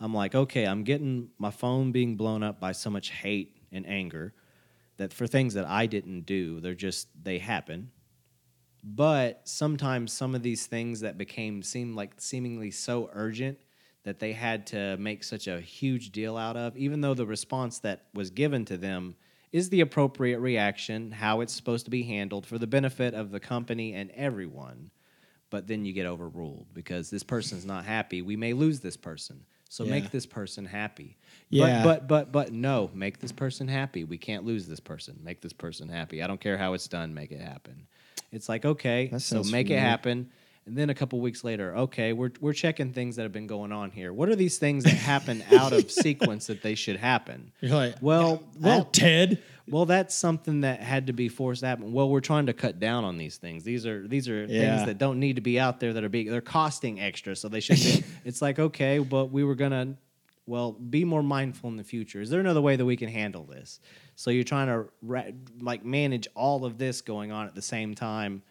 [0.01, 3.87] I'm like, okay, I'm getting my phone being blown up by so much hate and
[3.87, 4.33] anger
[4.97, 7.91] that for things that I didn't do, they're just they happen.
[8.83, 13.59] But sometimes some of these things that became seem like seemingly so urgent
[14.05, 17.79] that they had to make such a huge deal out of, even though the response
[17.81, 19.17] that was given to them
[19.51, 23.41] is the appropriate reaction, how it's supposed to be handled for the benefit of the
[23.41, 24.91] company and everyone.
[25.51, 28.21] But then you get overruled because this person's not happy.
[28.23, 29.45] We may lose this person.
[29.69, 29.91] So Yeah.
[29.91, 31.17] make this person happy.
[31.49, 31.83] Yeah.
[31.83, 34.05] But, but but but no, make this person happy.
[34.05, 35.19] We can't lose this person.
[35.23, 36.23] Make this person happy.
[36.23, 37.87] I don't care how it's done, make it happen.
[38.33, 40.31] It's like, okay, so make it happen.
[40.67, 43.71] And then a couple weeks later, okay, we're we're checking things that have been going
[43.71, 44.13] on here.
[44.15, 47.53] What are these things that happen out of sequence that they should happen?
[47.61, 49.43] You're like, Well, well, that- Ted.
[49.69, 51.93] well, that's something that had to be forced to happen.
[51.93, 53.63] Well, we're trying to cut down on these things.
[53.65, 54.77] These are these are Yeah.
[54.77, 57.49] things that don't need to be out there that are being they're costing extra, so
[57.49, 57.77] they should.
[57.77, 58.03] be.
[58.25, 59.97] it's like okay, but we were gonna,
[60.47, 62.23] well, be more mindful in the future.
[62.23, 63.81] Is there another way that we can handle this?
[64.17, 64.87] So you're trying to
[65.61, 68.43] like manage all of this going on at the same time,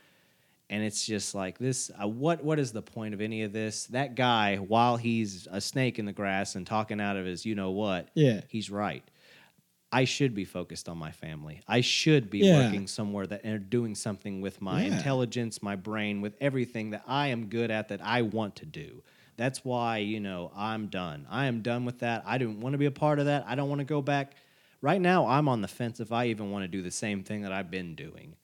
[0.70, 1.92] and it's just like this.
[2.02, 3.86] Uh, what what is the point of any of this?
[3.88, 7.56] That guy, while he's a snake in the grass and talking out of his, you
[7.56, 8.10] know what?
[8.14, 8.42] Yeah.
[8.48, 9.04] he's right.
[9.92, 11.62] I should be focused on my family.
[11.68, 12.56] I should be Yeah.
[12.56, 14.98] working somewhere that and doing something with my Yeah.
[14.98, 19.04] intelligence, my brain, with everything that I am good at that I want to do.
[19.38, 21.28] That's why, you know, I'm done.
[21.30, 22.24] I am done with that.
[22.26, 23.46] I don't want to be a part of that.
[23.48, 24.34] I don't want to go back.
[24.82, 27.44] Right now, I'm on the fence if I even want to do the same thing
[27.44, 28.36] that I've been doing.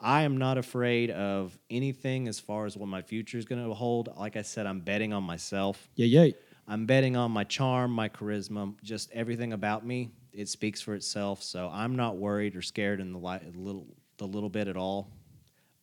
[0.00, 3.72] I am not afraid of anything as far as what my future is going to
[3.74, 4.08] hold.
[4.16, 5.88] Like I said, I'm betting on myself.
[5.94, 6.32] Yeah, yeah.
[6.66, 10.10] I'm betting on my charm, my charisma, just everything about me.
[10.32, 11.42] It speaks for itself.
[11.42, 13.86] So I'm not worried or scared in the li- little
[14.16, 15.10] the little bit at all.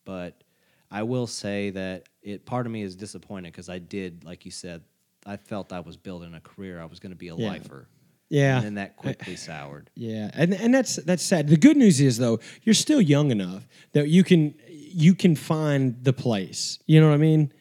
[0.05, 0.43] But
[0.89, 4.51] I will say that it part of me is disappointed because I did, like you
[4.51, 4.81] said,
[5.25, 6.81] I felt I was building a career.
[6.81, 7.49] I was going to be a Yeah.
[7.49, 7.87] lifer.
[8.31, 8.55] Yeah.
[8.55, 9.89] And then that quickly eh, soured.
[9.93, 11.49] Yeah, and and that's that's sad.
[11.49, 16.01] The good news is though, you're still young enough that you can you can find
[16.01, 16.79] the place.
[16.87, 17.51] You know what I mean?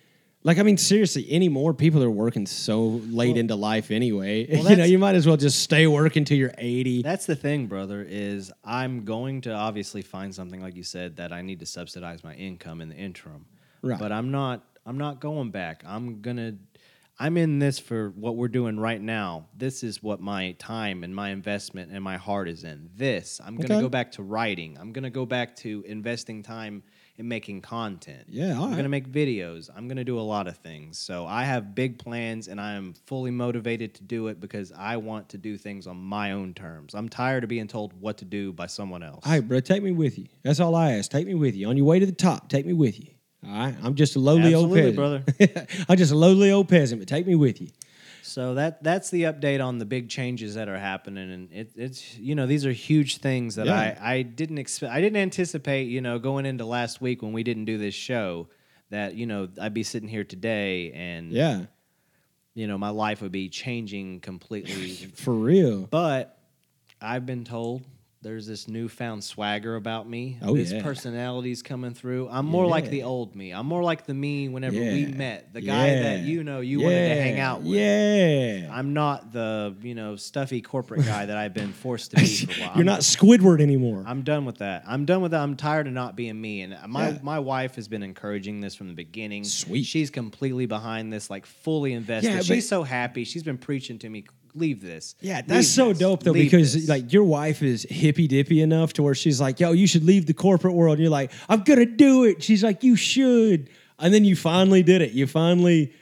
[0.44, 4.46] Like I mean, seriously, anymore people are working so late into life anyway.
[4.70, 7.02] you know, you might as well just stay working till you're 80.
[7.02, 11.32] That's the thing, brother, is I'm going to obviously find something like you said that
[11.32, 13.46] I need to subsidize my income in the interim.
[13.82, 13.98] Right.
[13.98, 15.82] But I'm not I'm not going back.
[15.84, 16.54] I'm going to
[17.22, 19.44] I'm in this for what we're doing right now.
[19.54, 22.88] This is what my time and my investment and my heart is in.
[22.96, 23.42] This.
[23.44, 23.82] I'm going to Okay.
[23.82, 24.78] go back to writing.
[24.80, 26.82] I'm going to go back to investing time
[27.18, 28.24] in making content.
[28.26, 28.70] Yeah, I'm right.
[28.70, 29.68] going to make videos.
[29.76, 30.98] I'm going to do a lot of things.
[30.98, 34.96] So I have big plans and I am fully motivated to do it because I
[34.96, 36.94] want to do things on my own terms.
[36.94, 39.26] I'm tired of being told what to do by someone else.
[39.26, 40.28] All right, bro, take me with you.
[40.42, 41.10] That's all I ask.
[41.10, 42.48] Take me with you on your way to the top.
[42.48, 43.08] Take me with you.
[43.46, 45.66] All right, I'm just a lowly Absolutely, old peasant, brother.
[45.88, 47.68] I'm just a lowly old peasant, but take me with you.
[48.22, 52.18] So that that's the update on the big changes that are happening, and it, it's
[52.18, 53.98] you know these are huge things that Yeah.
[54.00, 54.92] I I didn't expect.
[54.92, 58.48] I didn't anticipate you know going into last week when we didn't do this show
[58.90, 61.64] that you know I'd be sitting here today and Yeah,
[62.54, 64.90] you know my life would be changing completely.
[65.14, 65.86] for real.
[65.90, 66.36] but
[67.00, 67.82] I've been told
[68.22, 70.36] there's this newfound swagger about me.
[70.42, 70.82] Oh, this yeah.
[70.82, 72.28] personality's coming through.
[72.28, 73.52] I'm more like the old me.
[73.52, 77.08] I'm more like the me whenever we met, the guy that you know you wanted
[77.08, 77.72] to hang out with.
[77.72, 82.26] Yeah, I'm not the you know stuffy corporate guy that I've been forced to be
[82.26, 82.76] for a while.
[82.76, 84.04] you're not Squidward anymore.
[84.06, 84.84] I'm done with that.
[84.86, 85.40] I'm done with that.
[85.40, 86.60] I'm tired of not being me.
[86.60, 87.18] And my Yeah.
[87.22, 89.44] my wife has been encouraging this from the beginning.
[89.44, 89.84] Sweet.
[89.84, 92.32] She's completely behind this, like fully invested.
[92.34, 93.24] Yeah, She's so happy.
[93.24, 94.26] She's been preaching to me.
[94.54, 95.14] Leave this.
[95.20, 95.98] Yeah, that's so this.
[95.98, 99.40] dope though Leave because this." like your wife is hippy dippy enough to where she's
[99.40, 102.42] like, "Yo, you should leave the corporate world." And you're like, "I'm gonna do it."
[102.42, 105.12] She's like, "You should," and then you finally did it.
[105.12, 105.92] You finally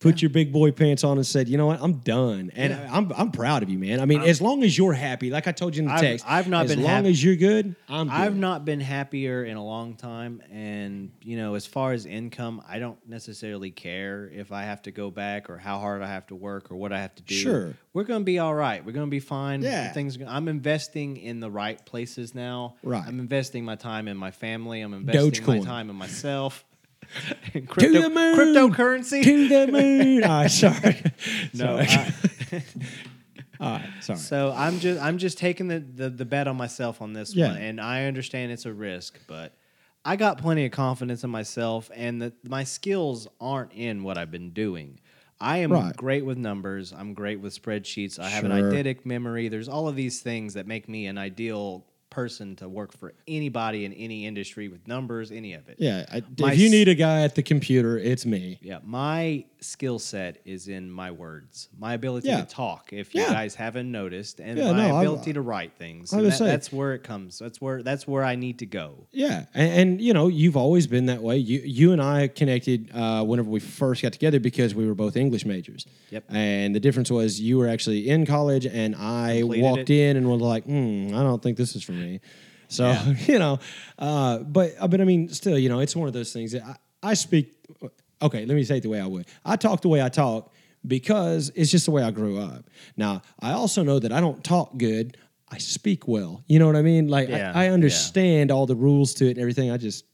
[0.00, 1.80] put your big boy pants on and said, "You know what?
[1.82, 4.00] I'm done." And I'm I'm proud of you, man.
[4.00, 6.24] I mean, as long as you're happy, like I told you in the I've- text,
[6.28, 7.74] I've not as been long happy- as you're good.
[7.88, 8.06] I'm.
[8.08, 8.14] Good.
[8.14, 12.62] I've not been happier in a long time, and you know, as far as income,
[12.68, 16.26] I don't necessarily care if I have to go back or how hard I have
[16.28, 17.34] to work or what I have to do.
[17.34, 17.74] Sure.
[17.92, 18.84] we're gonna be all right.
[18.84, 19.62] We're gonna be fine.
[19.62, 19.92] Yeah.
[19.92, 20.16] things.
[20.26, 22.76] I'm investing in the right places now.
[22.84, 23.02] Right.
[23.04, 24.80] I'm investing my time in my family.
[24.82, 26.64] I'm investing my time in myself.
[27.54, 29.22] And to crypto, the moon, cryptocurrency.
[29.24, 30.24] to the moon.
[30.24, 31.02] All right, ah, sorry.
[31.54, 31.86] no, Sorry.
[31.88, 32.12] I-
[33.60, 34.18] All right, ah, sorry.
[34.18, 37.48] So I'm just I'm just taking the, the, the bet on myself on this Yeah.
[37.52, 39.54] one, and I understand it's a risk, but
[40.04, 44.30] I got plenty of confidence in myself, and that my skills aren't in what I've
[44.30, 45.00] been doing.
[45.40, 45.96] I am Right.
[45.96, 46.92] great with numbers.
[46.92, 48.18] I'm great with spreadsheets.
[48.18, 49.48] I have an eidetic memory.
[49.48, 51.84] There's all of these things that make me an ideal
[52.18, 55.76] person to work for anybody in any industry with numbers, any of it.
[55.78, 58.58] Yeah, I, My if you need a guy at the computer, it's me.
[58.60, 62.40] Yeah, my skill set is in my words, my ability Yeah.
[62.40, 62.92] to talk.
[62.92, 63.32] If you Yeah.
[63.32, 66.12] guys haven't noticed, and Yeah, my no, I- ability to write things.
[66.12, 67.38] I that, say, that's where it comes.
[67.38, 69.06] That's where that's where I need to go.
[69.12, 71.36] Yeah, and, and you know you've always been that way.
[71.38, 75.16] You you and I connected uh, whenever we first got together because we were both
[75.16, 75.86] English majors.
[76.10, 76.24] Yep.
[76.30, 80.00] And the difference was you were actually in college, and I Completed walked it.
[80.10, 82.07] in and was like, hmm, I don't think this is for me.
[82.68, 83.14] So Yeah.
[83.26, 83.58] you know,
[83.98, 86.62] uh, but uh, but I mean, still, you know, it's one of those things that
[86.64, 86.76] I,
[87.10, 87.54] I speak.
[88.20, 89.26] Okay, let me say it the way I would.
[89.44, 90.52] I talk the way I talk
[90.86, 92.64] because it's just the way I grew up.
[92.96, 95.16] Now, I also know that I don't talk good.
[95.50, 96.42] I speak well.
[96.46, 97.08] You know what I mean?
[97.08, 97.72] Like Yeah, I, I yeah.
[97.72, 99.70] understand all the rules to it and everything.
[99.70, 100.04] I just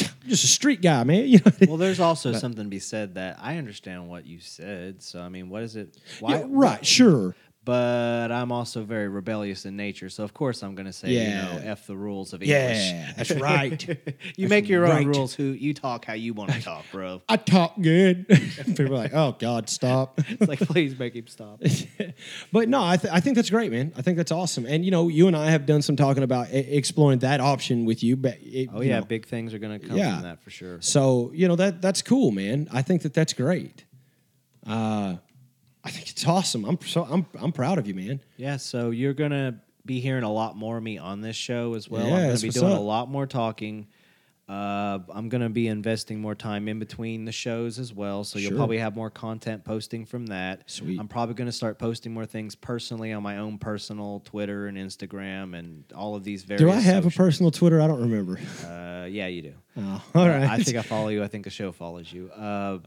[0.00, 1.26] I'm just a street guy, man.
[1.32, 1.52] You know?
[1.68, 5.02] Well, there's also something to be said that I understand what you said.
[5.02, 5.96] So I mean, what is it?
[6.20, 6.38] Why?
[6.38, 7.34] Yeah, right, sure.
[7.64, 11.30] But I'm also very rebellious in nature, so of course I'm going to say, you
[11.30, 12.58] know, f the rules of English.
[12.90, 13.86] Yeah, that's right.
[13.88, 15.06] you That's make your right.
[15.06, 15.32] own rules.
[15.34, 17.22] Who you talk how you want to talk, bro.
[17.28, 18.26] I talk good.
[18.66, 20.20] People are like, oh God, stop.
[20.28, 21.60] It's like, please make him stop.
[22.52, 23.92] but no, I, th- I think that's great, man.
[23.96, 24.66] I think that's awesome.
[24.66, 28.02] And you know, you and I have done some talking about exploring that option with
[28.02, 28.16] you.
[28.16, 30.14] But it, Oh you yeah, know, big things are going to come Yeah.
[30.14, 30.80] from that for sure.
[30.80, 32.66] So you know that that's cool, man.
[32.72, 33.84] I think that that's great.
[34.66, 35.16] Uh,
[35.84, 36.64] I think it's awesome.
[36.64, 38.20] I'm so I'm I'm proud of you, man.
[38.36, 41.88] Yeah, so you're gonna be hearing a lot more of me on this show as
[41.88, 42.06] well.
[42.06, 42.78] Yeah, I'm gonna be doing up.
[42.78, 43.88] a lot more talking.
[44.48, 48.56] Uh, I'm gonna be investing more time in between the shows as well, so you'll
[48.56, 50.68] probably have more content posting from that.
[50.70, 51.00] Sweet.
[51.00, 55.58] I'm probably gonna start posting more things personally on my own personal Twitter and Instagram
[55.58, 56.60] and all of these various.
[56.60, 57.80] Do I have a personal Twitter?
[57.80, 58.38] I don't remember.
[58.66, 59.54] Uh, yeah, you do.
[59.78, 60.42] Oh, all right.
[60.42, 61.24] I think I follow you.
[61.24, 62.30] I think the show follows you.
[62.30, 62.78] Uh,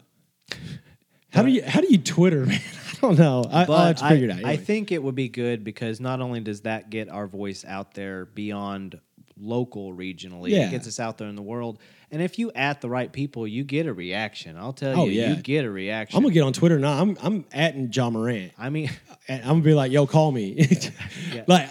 [1.31, 2.59] how do you how do you Twitter, man?
[2.93, 3.45] I don't know.
[3.51, 4.45] I, I'll have to figure it out.
[4.45, 7.93] I think it would be good because not only does that get our voice out
[7.93, 8.99] there beyond
[9.37, 10.67] local regionally, Yeah.
[10.67, 11.79] it gets us out there in the world.
[12.09, 14.55] And if you at the right people, you get a reaction.
[14.57, 15.29] I'll tell Oh, you, yeah.
[15.31, 16.15] you get a reaction.
[16.15, 16.93] I'm gonna get on Twitter now.
[17.01, 18.53] I'm I'm atting Ja Morant.
[18.57, 18.89] I mean,
[19.27, 20.67] and I'm gonna be like, "Yo, call me."
[21.47, 21.69] Like,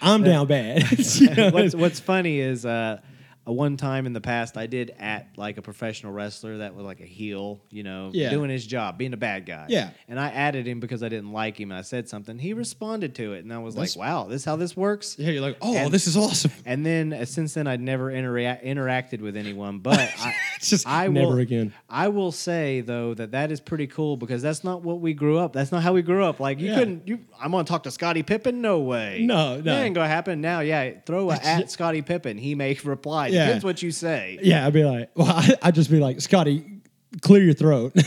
[0.00, 0.90] I'm down bad.
[1.20, 1.50] You know?
[1.50, 3.00] what's what's funny is uh,
[3.46, 6.84] a one time in the past I did at like a professional wrestler that was
[6.84, 8.30] like a heel, you know, Yeah.
[8.30, 9.66] doing his job, being a bad guy.
[9.68, 9.90] Yeah.
[10.08, 12.38] And I added him because I didn't like him and I said something.
[12.40, 15.16] He responded to it and I was That's- like, wow, this is how this works.
[15.18, 18.10] yeah, you're like, "Oh, And- this is awesome." And then uh, since then, I'd never
[18.10, 19.78] intera- interacted with anyone.
[19.78, 21.72] But I, It's just I never will, again.
[21.88, 25.38] I will say though that that is pretty cool because that's not what we grew
[25.38, 25.52] up.
[25.52, 26.40] That's not how we grew up.
[26.40, 26.78] Like you Yeah.
[26.78, 27.06] couldn't.
[27.06, 28.60] You, I'm gonna talk to Scottie Pippen.
[28.60, 29.20] No way.
[29.22, 29.62] No, no.
[29.62, 30.40] That ain't gonna happen.
[30.40, 32.38] Now, yeah, throw a at Scottie Pippen.
[32.38, 33.28] He may reply.
[33.28, 33.35] Yeah.
[33.44, 34.38] Depends what you say.
[34.42, 36.80] Yeah, I'd be like, "Well, I, I'd just be like, Scottie,
[37.20, 37.94] clear your throat."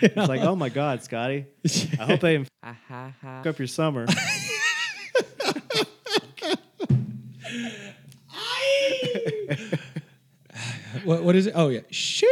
[0.00, 1.46] It's like, oh my God, Scottie.
[1.98, 4.06] I hope they f- up your summer.
[11.04, 11.52] what, what is it?
[11.56, 12.26] Oh yeah, she.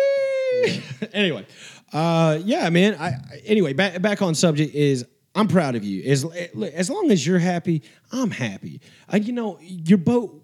[1.12, 1.47] anyway,
[1.93, 2.95] uh, yeah, man.
[2.95, 5.05] I, I- anyway back back on subject is
[5.35, 6.03] I'm proud of you.
[6.11, 8.81] As as long as you're happy, I'm happy.
[9.09, 10.41] And you know your boat,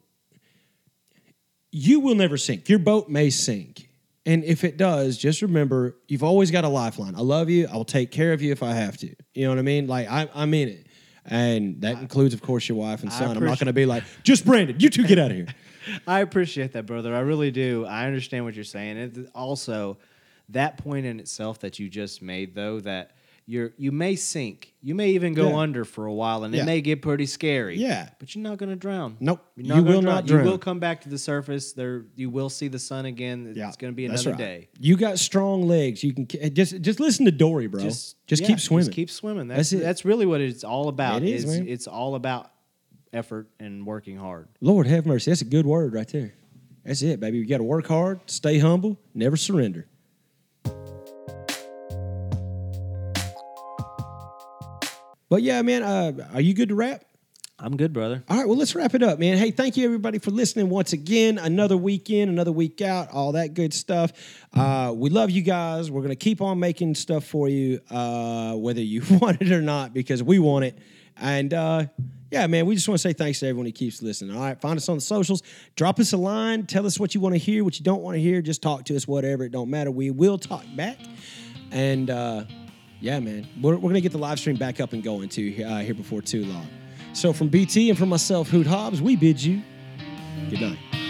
[1.71, 2.69] you will never sink.
[2.69, 3.89] Your boat may sink,
[4.27, 7.15] and if it does, just remember you've always got a lifeline.
[7.15, 7.67] I love you.
[7.71, 9.15] I'll take care of you if I have to.
[9.35, 9.87] You know what I mean?
[9.87, 10.87] Like I, I'm in it.
[11.31, 13.37] And that includes, of course, your wife and son.
[13.37, 15.47] I'm not going to be like, just Brandon, you two get out of here.
[16.07, 17.15] I appreciate that, brother.
[17.15, 17.85] I really do.
[17.85, 18.99] I understand what you're saying.
[18.99, 19.99] And also,
[20.49, 23.13] that point in itself that you just made, though, that
[23.51, 25.57] you're you may sink, you may even go Yeah.
[25.57, 26.63] under for a while, and Yeah.
[26.63, 27.79] it may get pretty scary.
[27.79, 28.11] Yeah.
[28.21, 29.17] but you're not going to drown.
[29.21, 29.41] Nope.
[29.57, 30.45] You're You gonna will not drown.
[30.45, 31.73] You will come back to the surface.
[31.73, 33.55] There, you will see the sun again.
[33.57, 34.61] It's going to be that's another right.
[34.61, 34.69] day.
[34.79, 36.05] You got strong legs.
[36.05, 37.81] You can eh, just just listen to Dory, bro.
[37.81, 38.85] Just, yeah, keep swimming.
[38.85, 39.49] Just keep swimming.
[39.49, 39.81] That's That's it.
[39.83, 41.23] that's really what it's all about.
[41.23, 41.67] It is, man.
[41.67, 42.51] It's all about
[43.15, 44.49] effort and working hard.
[44.61, 45.31] Lord have mercy.
[45.31, 46.35] That's a good word right there.
[46.85, 47.39] That's it, baby.
[47.39, 49.87] You got to work hard, stay humble, never surrender.
[55.29, 57.05] But yeah, man, uh, are you good to wrap?
[57.61, 58.23] I'm good, brother.
[58.29, 59.37] All right, well, let's wrap it up, man.
[59.37, 61.39] Hey, thank you everybody for listening once again.
[61.39, 64.13] Another weekend, another week out, all that good stuff.
[64.55, 65.91] Uh, we love you guys.
[65.91, 69.93] We're gonna keep on making stuff for you, uh, whether you want it or not,
[69.93, 70.79] because we want it.
[71.17, 71.87] And uh,
[72.31, 74.37] yeah, man, we just want to say thanks to everyone who keeps listening.
[74.37, 75.43] All right, find us on the socials.
[75.75, 76.65] Drop us a line.
[76.65, 78.41] Tell us what you want to hear, what you don't want to hear.
[78.41, 79.45] Just talk to us, whatever.
[79.45, 79.91] It don't matter.
[79.91, 80.99] We will talk back.
[81.73, 82.45] And uh,
[83.01, 85.79] yeah, man, we're, we're gonna get the live stream back up and going too uh,
[85.81, 86.67] here before too long.
[87.13, 89.63] So from BT and from myself, Hoot Hobbs, we bid you
[90.51, 91.08] good night.